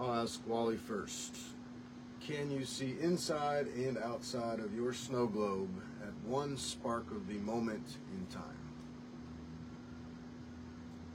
I'll 0.00 0.14
ask 0.14 0.44
Walli 0.48 0.78
first. 0.78 1.36
Can 2.28 2.50
you 2.50 2.66
see 2.66 2.94
inside 3.00 3.68
and 3.68 3.96
outside 3.96 4.60
of 4.60 4.74
your 4.74 4.92
snow 4.92 5.26
globe 5.26 5.70
at 6.02 6.12
one 6.28 6.58
spark 6.58 7.10
of 7.10 7.26
the 7.26 7.38
moment 7.38 7.96
in 8.12 8.26
time? 8.26 8.44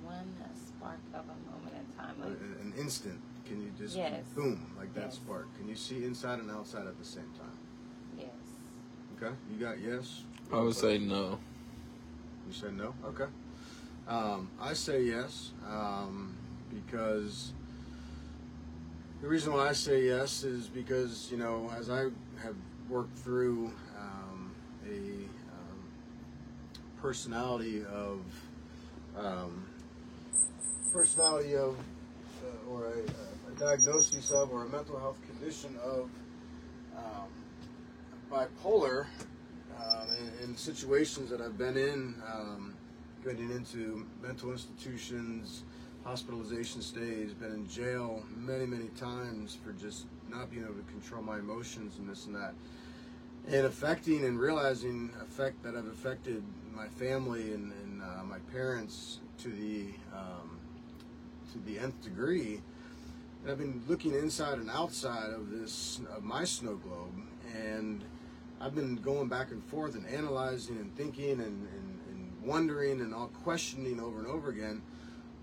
One 0.03 0.33
spark 0.55 0.97
of 1.13 1.25
a 1.25 1.51
moment 1.51 1.75
in 1.77 1.95
time. 1.95 2.15
An, 2.23 2.29
Like, 2.29 2.39
an 2.63 2.73
instant. 2.79 3.21
Can 3.45 3.61
you 3.61 3.69
just 3.77 3.95
Yes. 3.95 4.25
boom 4.33 4.65
like 4.75 4.91
that 4.95 5.01
Yes. 5.11 5.15
spark? 5.17 5.55
Can 5.55 5.69
you 5.69 5.75
see 5.75 6.03
inside 6.03 6.39
and 6.39 6.49
outside 6.49 6.87
at 6.87 6.97
the 6.97 7.05
same 7.05 7.31
time? 7.37 7.59
yes. 8.17 8.29
Okay, 9.15 9.35
you 9.51 9.59
got 9.59 9.79
yes. 9.79 10.23
I 10.51 10.61
would 10.61 10.75
say 10.75 10.97
no. 10.97 11.37
You 12.47 12.53
said 12.53 12.75
no? 12.75 12.95
Okay. 13.05 13.27
Um, 14.07 14.49
I 14.59 14.73
say 14.73 15.03
yes 15.03 15.51
um, 15.67 16.35
because 16.71 17.53
the 19.23 19.29
reason 19.29 19.53
why 19.53 19.69
I 19.69 19.71
say 19.71 20.03
yes 20.03 20.43
is 20.43 20.67
because, 20.67 21.29
you 21.31 21.37
know, 21.37 21.71
as 21.77 21.89
I 21.89 22.09
have 22.43 22.57
worked 22.89 23.17
through 23.19 23.71
um, 23.97 24.51
a 24.85 24.97
um, 25.55 25.79
personality 27.01 27.85
of, 27.85 28.19
um, 29.17 29.65
personality 30.91 31.55
of, 31.55 31.77
uh, 32.43 32.69
or 32.69 32.87
a, 32.87 33.49
a 33.49 33.55
diagnosis 33.57 34.29
of, 34.31 34.51
or 34.51 34.65
a 34.65 34.69
mental 34.69 34.99
health 34.99 35.19
condition 35.25 35.77
of 35.81 36.09
um, 36.97 37.29
bipolar 38.29 39.05
um, 39.79 40.07
in, 40.19 40.49
in 40.49 40.57
situations 40.57 41.29
that 41.29 41.39
I've 41.39 41.57
been 41.57 41.77
in, 41.77 42.15
um, 42.29 42.73
getting 43.23 43.51
into 43.51 44.05
mental 44.21 44.51
institutions, 44.51 45.63
hospitalization 46.03 46.81
stays, 46.81 47.33
been 47.33 47.53
in 47.53 47.67
jail 47.67 48.23
many, 48.35 48.65
many 48.65 48.87
times 48.89 49.57
for 49.63 49.71
just 49.73 50.05
not 50.29 50.51
being 50.51 50.63
able 50.63 50.73
to 50.73 50.91
control 50.91 51.21
my 51.21 51.39
emotions 51.39 51.97
and 51.97 52.09
this 52.09 52.25
and 52.25 52.35
that. 52.35 52.53
And 53.47 53.65
affecting 53.65 54.23
and 54.25 54.39
realizing 54.39 55.11
effect 55.21 55.63
that 55.63 55.75
I've 55.75 55.87
affected 55.87 56.43
my 56.73 56.87
family 56.87 57.53
and, 57.53 57.73
and 57.83 58.01
uh, 58.01 58.23
my 58.23 58.39
parents 58.51 59.19
to 59.39 59.49
the 59.49 59.87
um, 60.13 60.57
to 61.51 61.59
the 61.65 61.79
nth 61.79 62.01
degree. 62.01 62.61
And 63.41 63.51
I've 63.51 63.57
been 63.57 63.83
looking 63.87 64.13
inside 64.13 64.59
and 64.59 64.69
outside 64.69 65.31
of 65.31 65.51
this 65.51 65.99
of 66.15 66.23
my 66.23 66.45
snow 66.45 66.75
globe, 66.75 67.13
and 67.53 68.03
I've 68.61 68.75
been 68.75 68.95
going 68.95 69.27
back 69.27 69.51
and 69.51 69.63
forth 69.65 69.95
and 69.95 70.07
analyzing 70.07 70.77
and 70.77 70.95
thinking 70.95 71.31
and, 71.31 71.41
and, 71.41 71.99
and 72.09 72.31
wondering 72.41 73.01
and 73.01 73.13
all 73.13 73.27
questioning 73.43 73.99
over 73.99 74.19
and 74.19 74.27
over 74.27 74.49
again. 74.49 74.81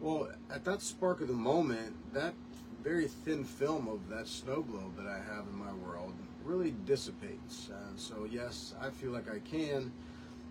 Well, 0.01 0.29
at 0.53 0.65
that 0.65 0.81
spark 0.83 1.21
of 1.21 1.29
the 1.29 1.35
moment, 1.35 1.95
that 2.15 2.35
very 2.83 3.07
thin 3.09 3.45
film 3.45 3.89
of 3.89 4.09
that 4.09 4.27
snow 4.27 4.63
globe 4.63 4.97
that 4.97 5.07
I 5.07 5.19
have 5.35 5.45
in 5.47 5.59
my 5.59 5.73
world 5.87 6.15
really 6.45 6.75
dissipates. 6.87 7.69
And 7.89 7.99
so, 7.99 8.27
yes, 8.31 8.75
I 8.81 8.89
feel 8.91 9.11
like 9.11 9.31
I 9.31 9.39
can 9.41 9.93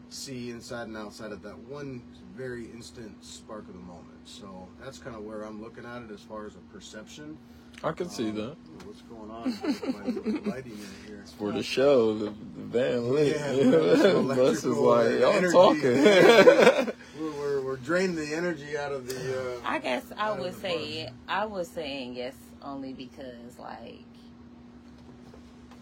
see 0.09 0.49
inside 0.51 0.87
and 0.87 0.97
outside 0.97 1.31
of 1.31 1.41
that 1.43 1.57
one 1.59 2.01
very 2.35 2.65
instant 2.71 3.23
spark 3.23 3.67
of 3.67 3.73
the 3.73 3.79
moment. 3.79 4.05
So 4.25 4.67
that's 4.83 4.97
kind 4.99 5.15
of 5.15 5.23
where 5.23 5.43
I'm 5.43 5.61
looking 5.61 5.85
at 5.85 6.03
it 6.03 6.11
as 6.11 6.21
far 6.21 6.45
as 6.45 6.53
a 6.55 6.73
perception. 6.73 7.37
I 7.83 7.91
can 7.93 8.09
see 8.09 8.29
Um, 8.29 8.35
that. 8.35 8.55
What's 8.85 9.01
going 9.03 9.31
on 9.31 10.41
my 10.43 10.51
lighting 10.51 10.73
in 10.73 11.07
here? 11.07 11.23
For 11.37 11.51
the 11.51 11.63
show, 11.63 12.13
the, 12.17 12.25
the 12.25 12.31
band 12.31 13.09
lit. 13.09 13.35
Yeah, 13.37 13.51
Yeah, 13.53 14.21
Bus 14.35 14.57
is 14.57 14.65
like, 14.65 15.19
y'all 15.19 15.33
energy. 15.33 15.53
talking. 15.53 16.93
We're, 17.19 17.31
we're, 17.31 17.48
we're 17.69 17.75
draining 17.75 18.15
the 18.15 18.33
energy 18.33 18.75
out 18.75 18.91
of 18.91 19.07
the. 19.07 19.39
Uh, 19.39 19.59
I 19.63 19.77
guess 19.77 20.03
I 20.17 20.31
would 20.31 20.59
say 20.59 21.05
bus. 21.05 21.13
I 21.27 21.45
was 21.45 21.67
saying 21.67 22.15
yes 22.15 22.33
only 22.63 22.93
because 22.93 23.59
like 23.59 23.99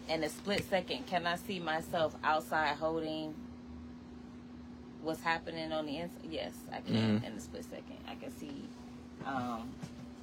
in 0.06 0.22
a 0.22 0.28
split 0.28 0.68
second, 0.68 1.06
can 1.06 1.26
I 1.26 1.36
see 1.36 1.58
myself 1.58 2.14
outside 2.22 2.76
holding 2.76 3.34
what's 5.00 5.22
happening 5.22 5.72
on 5.72 5.86
the 5.86 5.96
inside? 5.96 6.28
Yes, 6.30 6.52
I 6.70 6.80
can. 6.80 7.20
Mhm. 7.20 7.24
In 7.26 7.32
a 7.32 7.40
split 7.40 7.64
second, 7.64 7.98
I 8.06 8.16
can 8.16 8.38
see. 8.38 8.64
Um, 9.24 9.70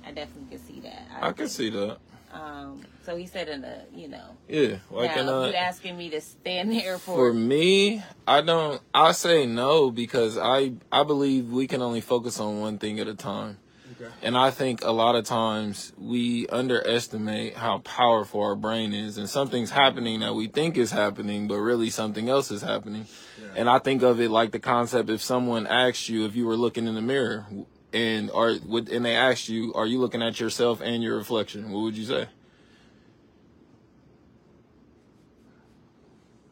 I 0.05 0.11
definitely 0.11 0.57
can 0.57 0.67
see 0.67 0.79
that. 0.81 1.07
I 1.19 1.31
can 1.31 1.47
see 1.49 1.71
that. 1.71 1.97
Um, 2.35 2.81
so 3.05 3.15
he 3.15 3.27
said 3.27 3.47
in 3.47 3.61
the, 3.61 3.83
you 3.93 4.07
know, 4.07 4.35
Yeah, 4.49 4.77
like 4.91 5.15
now 5.15 5.29
a, 5.29 5.47
if 5.47 5.53
you 5.53 5.57
asking 5.57 5.97
me 5.97 6.09
to 6.09 6.21
stand 6.21 6.71
there 6.71 6.97
for, 6.97 7.15
For 7.15 7.33
me, 7.33 8.03
I 8.27 8.41
don't. 8.41 8.81
I 8.93 9.11
say 9.13 9.45
no 9.45 9.91
because 9.91 10.37
I 10.37 10.73
I 10.91 11.03
believe 11.03 11.49
we 11.51 11.67
can 11.67 11.81
only 11.81 12.01
focus 12.01 12.39
on 12.39 12.59
one 12.59 12.77
thing 12.77 12.99
at 12.99 13.07
a 13.07 13.13
time, 13.15 13.57
Okay. 14.01 14.11
and 14.21 14.37
I 14.37 14.51
think 14.51 14.83
a 14.83 14.91
lot 14.91 15.15
of 15.15 15.23
times 15.25 15.93
we 15.97 16.47
underestimate 16.47 17.55
how 17.55 17.79
powerful 17.79 18.41
our 18.41 18.55
brain 18.55 18.93
is, 18.93 19.17
and 19.17 19.29
something's 19.29 19.71
happening 19.71 20.19
that 20.19 20.33
we 20.33 20.47
think 20.47 20.77
is 20.77 20.91
happening, 20.91 21.47
but 21.47 21.57
really 21.59 21.89
something 21.89 22.27
else 22.27 22.51
is 22.51 22.61
happening. 22.61 23.05
Yeah. 23.39 23.47
And 23.55 23.69
I 23.69 23.79
think 23.79 24.01
of 24.03 24.19
it 24.19 24.29
like 24.29 24.51
the 24.51 24.59
concept: 24.59 25.09
if 25.09 25.21
someone 25.21 25.67
asked 25.67 26.09
you 26.09 26.25
if 26.25 26.35
you 26.35 26.45
were 26.47 26.57
looking 26.57 26.87
in 26.87 26.95
the 26.95 27.01
mirror, 27.01 27.45
and 27.95 28.29
are 28.31 28.55
would 28.65 28.89
and 28.89 29.05
they 29.05 29.15
asked 29.15 29.47
you, 29.47 29.73
are 29.73 29.85
you 29.85 29.99
looking 29.99 30.21
at 30.21 30.39
yourself 30.39 30.81
and 30.81 31.01
your 31.01 31.15
reflection? 31.15 31.71
What 31.71 31.79
would 31.79 31.97
you 31.97 32.05
say? 32.05 32.27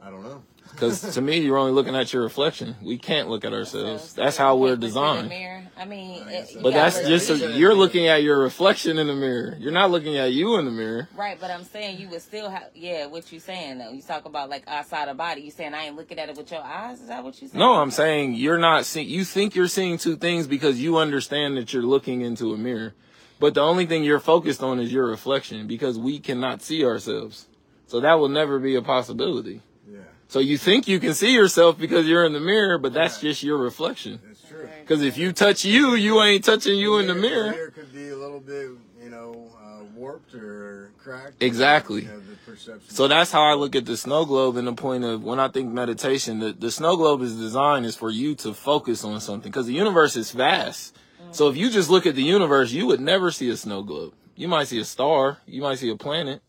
I 0.01 0.09
don't 0.09 0.23
know. 0.23 0.41
Because 0.73 1.13
to 1.13 1.21
me, 1.21 1.37
you're 1.39 1.57
only 1.57 1.71
looking 1.71 1.95
at 1.95 2.11
your 2.11 2.23
reflection. 2.23 2.75
We 2.81 2.97
can't 2.97 3.29
look 3.29 3.45
at 3.45 3.53
ourselves. 3.53 4.13
That's 4.13 4.35
how 4.37 4.55
we're 4.57 4.69
can't 4.69 4.69
look 4.69 4.73
in 4.73 4.79
the 4.81 4.87
designed. 4.87 5.29
mirror. 5.29 5.63
I 5.77 5.85
mean, 5.85 6.27
it- 6.27 6.57
But 6.61 6.73
that's 6.73 6.97
look- 6.97 7.07
just 7.07 7.29
a, 7.29 7.51
you're 7.57 7.73
looking 7.75 8.07
at 8.07 8.23
your 8.23 8.39
reflection 8.39 8.97
in 8.97 9.07
the 9.07 9.13
mirror. 9.15 9.55
You're 9.59 9.71
not 9.71 9.91
looking 9.91 10.17
at 10.17 10.33
you 10.33 10.57
in 10.57 10.65
the 10.65 10.71
mirror. 10.71 11.09
Right, 11.15 11.39
but 11.39 11.51
I'm 11.51 11.63
saying 11.63 11.99
you 11.99 12.09
would 12.09 12.21
still 12.21 12.49
have, 12.49 12.69
yeah, 12.73 13.05
what 13.05 13.31
you 13.31 13.39
saying 13.39 13.77
though. 13.77 13.91
You 13.91 14.01
talk 14.01 14.25
about 14.25 14.49
like 14.49 14.63
outside 14.67 15.07
of 15.09 15.17
body. 15.17 15.41
You 15.41 15.51
saying 15.51 15.73
I 15.73 15.85
ain't 15.85 15.95
looking 15.95 16.17
at 16.19 16.29
it 16.29 16.35
with 16.37 16.51
your 16.51 16.61
eyes? 16.63 17.01
Is 17.01 17.07
that 17.07 17.23
what 17.23 17.41
you 17.41 17.47
saying? 17.47 17.59
No, 17.59 17.73
I'm 17.75 17.91
saying 17.91 18.33
you're 18.33 18.57
not 18.59 18.85
seeing. 18.85 19.07
You 19.07 19.23
think 19.25 19.55
you're 19.55 19.67
seeing 19.67 19.97
two 19.97 20.15
things 20.15 20.47
because 20.47 20.81
you 20.81 20.97
understand 20.97 21.55
that 21.57 21.71
you're 21.73 21.83
looking 21.83 22.21
into 22.21 22.53
a 22.53 22.57
mirror, 22.57 22.93
but 23.39 23.53
the 23.53 23.61
only 23.61 23.85
thing 23.85 24.03
you're 24.03 24.19
focused 24.19 24.63
on 24.63 24.79
is 24.79 24.91
your 24.91 25.05
reflection 25.07 25.67
because 25.67 25.97
we 25.99 26.19
cannot 26.19 26.61
see 26.61 26.83
ourselves. 26.83 27.47
So 27.87 27.99
that 27.99 28.13
will 28.15 28.29
never 28.29 28.57
be 28.59 28.73
a 28.75 28.81
possibility. 28.81 29.61
Yeah, 29.87 29.99
So 30.33 30.39
you 30.39 30.57
think 30.57 30.87
you 30.87 30.99
can 30.99 31.13
see 31.13 31.31
yourself 31.31 31.77
because 31.77 32.07
you're 32.07 32.25
in 32.25 32.33
the 32.33 32.39
mirror, 32.39 32.79
but 32.79 32.91
that's 32.91 33.17
Right. 33.17 33.29
just 33.29 33.43
your 33.43 33.55
reflection. 33.55 34.19
it's 34.31 34.41
true. 34.49 34.67
Because 34.81 35.03
if 35.03 35.15
you 35.15 35.31
touch 35.31 35.63
you, 35.63 35.93
you 35.93 36.23
ain't 36.23 36.43
touching 36.43 36.75
you 36.75 36.97
in 36.97 37.05
the 37.05 37.13
mirror. 37.13 37.51
The 37.51 37.51
mirror 37.51 37.69
could 37.69 37.93
be 37.93 38.09
a 38.09 38.17
little 38.17 38.39
bit, 38.39 38.71
you 39.03 39.11
know, 39.11 39.51
uh, 39.63 39.83
warped 39.95 40.33
or 40.33 40.89
cracked. 40.97 41.33
Exactly. 41.39 42.01
You 42.01 42.07
know, 42.07 42.19
the 42.19 42.35
perception. 42.51 42.89
So 42.89 43.07
that's 43.07 43.31
how 43.31 43.43
I 43.43 43.53
look 43.53 43.75
at 43.75 43.85
the 43.85 43.95
snow 43.95 44.25
globe 44.25 44.57
and 44.57 44.65
the 44.65 44.73
point 44.73 45.03
of 45.03 45.23
when 45.23 45.39
I 45.39 45.49
think 45.49 45.71
meditation, 45.71 46.39
the, 46.39 46.51
the 46.51 46.71
snow 46.71 46.97
globe 46.97 47.21
is 47.21 47.35
designed 47.35 47.85
is 47.85 47.95
for 47.95 48.09
you 48.09 48.33
to 48.37 48.55
focus 48.55 49.03
on 49.03 49.21
something 49.21 49.51
because 49.51 49.67
the 49.67 49.73
universe 49.73 50.15
is 50.15 50.31
vast. 50.31 50.97
So 51.29 51.47
if 51.49 51.57
you 51.57 51.69
just 51.69 51.91
look 51.91 52.07
at 52.07 52.15
the 52.15 52.23
universe, 52.23 52.71
you 52.71 52.87
would 52.87 53.01
never 53.01 53.29
see 53.29 53.51
a 53.51 53.55
snow 53.55 53.83
globe. 53.83 54.15
You 54.35 54.47
might 54.47 54.67
see 54.67 54.79
a 54.79 54.83
star, 54.85 55.37
you 55.45 55.61
might 55.61 55.77
see 55.77 55.91
a 55.91 55.95
planet, 55.95 56.41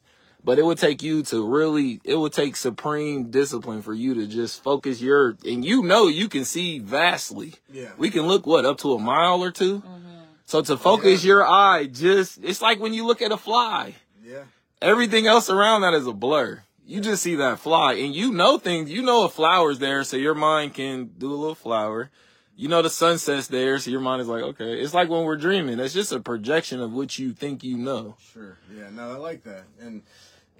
but 0.44 0.58
it 0.58 0.64
would 0.64 0.78
take 0.78 1.02
you 1.02 1.22
to 1.24 1.46
really, 1.46 2.00
it 2.04 2.16
would 2.16 2.32
take 2.32 2.54
supreme 2.54 3.30
discipline 3.30 3.80
for 3.82 3.94
you 3.94 4.14
to 4.14 4.26
just 4.26 4.62
focus 4.62 5.00
your, 5.00 5.36
and 5.44 5.64
you 5.64 5.82
know 5.82 6.06
you 6.06 6.28
can 6.28 6.44
see 6.44 6.78
vastly. 6.78 7.54
yeah. 7.72 7.90
We 7.96 8.10
can 8.10 8.22
look 8.22 8.46
what 8.46 8.66
up 8.66 8.78
to 8.78 8.92
a 8.92 8.98
mile 8.98 9.42
or 9.42 9.50
2 9.50 9.80
mm-hmm. 9.80 10.04
So 10.46 10.60
to 10.60 10.74
oh, 10.74 10.76
focus 10.76 11.24
your 11.24 11.46
eye, 11.46 11.86
just 11.86 12.38
it's 12.42 12.60
like 12.60 12.78
when 12.78 12.92
you 12.92 13.06
look 13.06 13.22
at 13.22 13.32
a 13.32 13.36
fly. 13.36 13.94
yeah. 14.22 14.44
Everything 14.82 15.26
else 15.26 15.48
around 15.48 15.80
that 15.80 15.94
is 15.94 16.06
a 16.06 16.12
blur. 16.12 16.62
You 16.86 17.00
just 17.00 17.22
see 17.22 17.36
that 17.36 17.58
fly 17.58 17.94
and 17.94 18.14
you 18.14 18.30
know 18.30 18.58
things. 18.58 18.90
You 18.90 19.00
know 19.00 19.24
a 19.24 19.30
flower's 19.30 19.78
there, 19.78 20.04
so 20.04 20.18
your 20.18 20.34
mind 20.34 20.74
can 20.74 21.12
do 21.16 21.32
a 21.32 21.34
little 21.34 21.54
flower. 21.54 22.10
You 22.56 22.68
know 22.68 22.82
the 22.82 22.90
sunset's 22.90 23.48
there, 23.48 23.78
so 23.78 23.90
your 23.90 24.00
mind 24.00 24.20
is 24.20 24.28
like, 24.28 24.42
okay. 24.42 24.74
It's 24.74 24.92
like 24.92 25.08
when 25.08 25.24
we're 25.24 25.36
dreaming. 25.36 25.80
It's 25.80 25.94
just 25.94 26.12
a 26.12 26.20
projection 26.20 26.80
of 26.80 26.92
what 26.92 27.18
you 27.18 27.32
think 27.32 27.64
you 27.64 27.78
know. 27.78 28.16
Sure. 28.32 28.58
Yeah. 28.72 28.90
No, 28.90 29.12
I 29.12 29.16
like 29.16 29.44
that, 29.44 29.64
and 29.80 30.02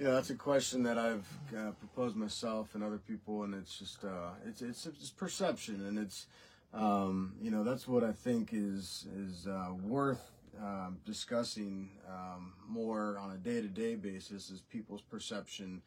know 0.03 0.15
that's 0.15 0.31
a 0.31 0.35
question 0.35 0.83
that 0.83 0.99
I've 0.99 1.27
uh, 1.57 1.71
proposed 1.79 2.17
myself 2.17 2.75
and 2.75 2.83
other 2.83 2.99
people, 2.99 3.45
and 3.45 3.55
it's 3.55 3.79
just 3.79 4.05
uh, 4.05 4.31
it's 4.47 4.61
it's 4.61 4.87
it's 4.87 5.11
perception, 5.11 5.87
and 5.87 5.99
it's 5.99 6.27
um, 6.73 7.35
you 7.41 7.51
know 7.51 7.63
that's 7.63 7.87
what 7.87 8.03
I 8.03 8.11
think 8.11 8.51
is 8.53 9.07
is 9.17 9.47
uh, 9.47 9.69
worth 9.83 10.33
um, 10.61 10.99
discussing 11.05 11.91
um, 12.09 12.53
more 12.69 13.19
on 13.19 13.33
a 13.33 13.37
day 13.37 13.61
to 13.61 13.69
day 13.69 13.95
basis 13.95 14.51
is 14.51 14.61
people's 14.63 15.03
perception 15.03 15.83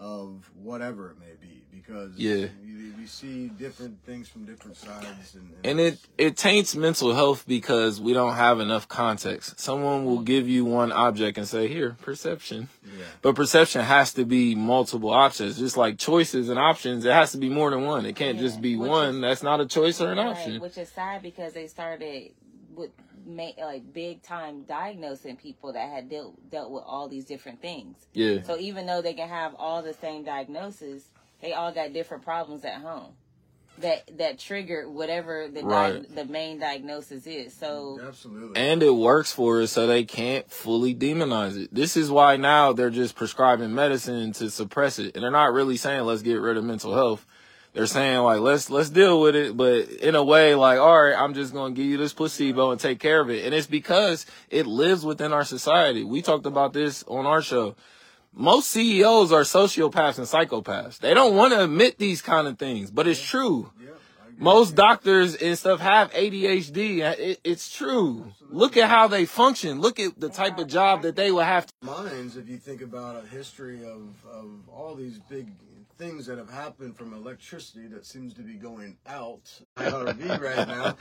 of 0.00 0.50
whatever 0.54 1.10
it 1.10 1.18
may 1.20 1.34
be 1.46 1.62
because 1.70 2.12
Yeah. 2.16 2.46
we, 2.64 2.90
we 2.98 3.06
see 3.06 3.48
different 3.48 4.02
things 4.04 4.28
from 4.28 4.46
different 4.46 4.76
sides 4.78 5.34
and, 5.34 5.52
And 5.62 5.78
it, 5.78 5.98
it 6.16 6.36
taints 6.38 6.74
mental 6.74 7.14
health 7.14 7.44
because 7.46 8.00
we 8.00 8.14
don't 8.14 8.34
have 8.34 8.60
enough 8.60 8.88
context. 8.88 9.60
Someone 9.60 10.06
will 10.06 10.20
give 10.20 10.48
you 10.48 10.64
one 10.64 10.90
object 10.90 11.36
and 11.36 11.46
say, 11.46 11.68
here, 11.68 11.96
perception. 12.00 12.68
yeah 12.96 13.04
But 13.20 13.34
perception 13.36 13.82
has 13.82 14.14
to 14.14 14.24
be 14.24 14.54
multiple 14.54 15.10
options. 15.10 15.58
Just 15.58 15.76
like 15.76 15.98
choices 15.98 16.48
and 16.48 16.58
options, 16.58 17.04
it 17.04 17.12
has 17.12 17.32
to 17.32 17.38
be 17.38 17.50
more 17.50 17.70
than 17.70 17.84
one. 17.84 18.06
It 18.06 18.16
can't 18.16 18.36
Yeah, 18.36 18.42
just 18.42 18.60
be 18.62 18.76
which 18.76 18.88
one. 18.88 19.16
is- 19.16 19.20
That's 19.20 19.42
not 19.42 19.60
a 19.60 19.66
choice 19.66 20.00
or 20.00 20.12
an 20.12 20.18
Right, 20.18 20.28
option. 20.28 20.60
which 20.60 20.78
is 20.78 20.88
sad 20.88 21.20
because 21.22 21.52
they 21.52 21.66
started 21.66 22.32
with 22.74 22.90
ma- 23.36 23.64
like 23.64 23.92
big 23.92 24.22
time 24.22 24.62
diagnosing 24.64 25.36
people 25.36 25.72
that 25.72 25.88
had 25.90 26.08
dealt 26.10 26.50
dealt 26.50 26.70
with 26.70 26.84
all 26.86 27.08
these 27.08 27.24
different 27.24 27.60
things. 27.62 27.96
Yeah. 28.12 28.42
So 28.42 28.58
even 28.58 28.86
though 28.86 29.02
they 29.02 29.14
can 29.14 29.28
have 29.28 29.54
all 29.58 29.82
the 29.82 29.94
same 29.94 30.24
diagnosis, 30.24 31.04
they 31.40 31.52
all 31.52 31.72
got 31.72 31.92
different 31.92 32.24
problems 32.24 32.64
at 32.64 32.74
home 32.80 33.12
that 33.78 34.18
that 34.18 34.38
triggered 34.38 34.88
whatever 34.88 35.48
the 35.48 35.62
Right. 35.62 36.02
di- 36.08 36.14
the 36.14 36.24
main 36.26 36.58
diagnosis 36.58 37.26
is. 37.26 37.54
So 37.54 37.98
absolutely 38.06 38.60
And 38.60 38.82
it 38.82 38.90
works 38.90 39.32
for 39.32 39.62
us 39.62 39.72
so 39.72 39.86
they 39.86 40.04
can't 40.04 40.50
fully 40.50 40.94
demonize 40.94 41.56
it. 41.62 41.74
This 41.74 41.96
is 41.96 42.10
why 42.10 42.36
now 42.36 42.72
they're 42.72 42.90
just 42.90 43.14
prescribing 43.14 43.74
medicine 43.74 44.32
to 44.34 44.50
suppress 44.50 44.98
it. 44.98 45.14
And 45.14 45.22
they're 45.24 45.30
not 45.30 45.52
really 45.52 45.76
saying 45.76 46.02
let's 46.04 46.22
get 46.22 46.34
rid 46.40 46.56
of 46.56 46.64
mental 46.64 46.94
health. 46.94 47.26
They're 47.72 47.86
saying 47.86 48.18
like 48.18 48.40
let's 48.40 48.68
let's 48.68 48.90
deal 48.90 49.20
with 49.20 49.36
it, 49.36 49.56
but 49.56 49.88
in 49.88 50.16
a 50.16 50.24
way 50.24 50.54
like 50.54 50.80
all 50.80 51.02
right, 51.02 51.14
I'm 51.16 51.34
just 51.34 51.52
going 51.52 51.74
to 51.74 51.80
give 51.80 51.88
you 51.88 51.96
this 51.96 52.12
placebo 52.12 52.72
and 52.72 52.80
take 52.80 52.98
care 52.98 53.20
of 53.20 53.30
it. 53.30 53.44
And 53.44 53.54
it's 53.54 53.68
because 53.68 54.26
it 54.48 54.66
lives 54.66 55.04
within 55.04 55.32
our 55.32 55.44
society. 55.44 56.02
We 56.02 56.20
talked 56.20 56.46
about 56.46 56.72
this 56.72 57.04
on 57.04 57.26
our 57.26 57.42
show. 57.42 57.76
Most 58.32 58.68
CEOs 58.68 59.32
are 59.32 59.42
sociopaths 59.42 60.18
and 60.18 60.26
psychopaths. 60.26 60.98
They 60.98 61.14
don't 61.14 61.36
want 61.36 61.52
to 61.52 61.64
admit 61.64 61.98
these 61.98 62.22
kind 62.22 62.46
of 62.46 62.58
things, 62.58 62.90
but 62.90 63.06
it's 63.06 63.22
true. 63.22 63.70
yeah 63.80 63.90
Most 64.38 64.74
doctors 64.74 65.34
and 65.34 65.58
stuff 65.58 65.80
have 65.80 66.12
ADHD. 66.12 67.00
It, 67.18 67.40
it's 67.44 67.70
true. 67.70 68.32
Look 68.48 68.76
at 68.76 68.88
how 68.88 69.06
they 69.08 69.26
function. 69.26 69.80
Look 69.80 70.00
at 70.00 70.18
the 70.18 70.28
type 70.28 70.58
of 70.58 70.66
job 70.66 71.02
that 71.02 71.14
they 71.14 71.30
will 71.30 71.40
have. 71.40 71.66
To, 71.66 71.72
minds 71.86 72.36
if 72.36 72.48
you 72.48 72.56
think 72.56 72.82
about 72.82 73.22
a 73.22 73.26
history 73.28 73.84
of, 73.84 74.14
of 74.32 74.68
all 74.68 74.94
these 74.94 75.18
big 75.28 75.48
things 76.00 76.24
that 76.24 76.38
have 76.38 76.48
happened 76.48 76.96
from 76.96 77.12
electricity 77.12 77.86
that 77.86 78.06
seems 78.06 78.32
to 78.32 78.40
be 78.40 78.54
going 78.54 78.96
out 79.06 79.42
IRV 79.76 80.40
right 80.40 80.66
now 80.66 80.96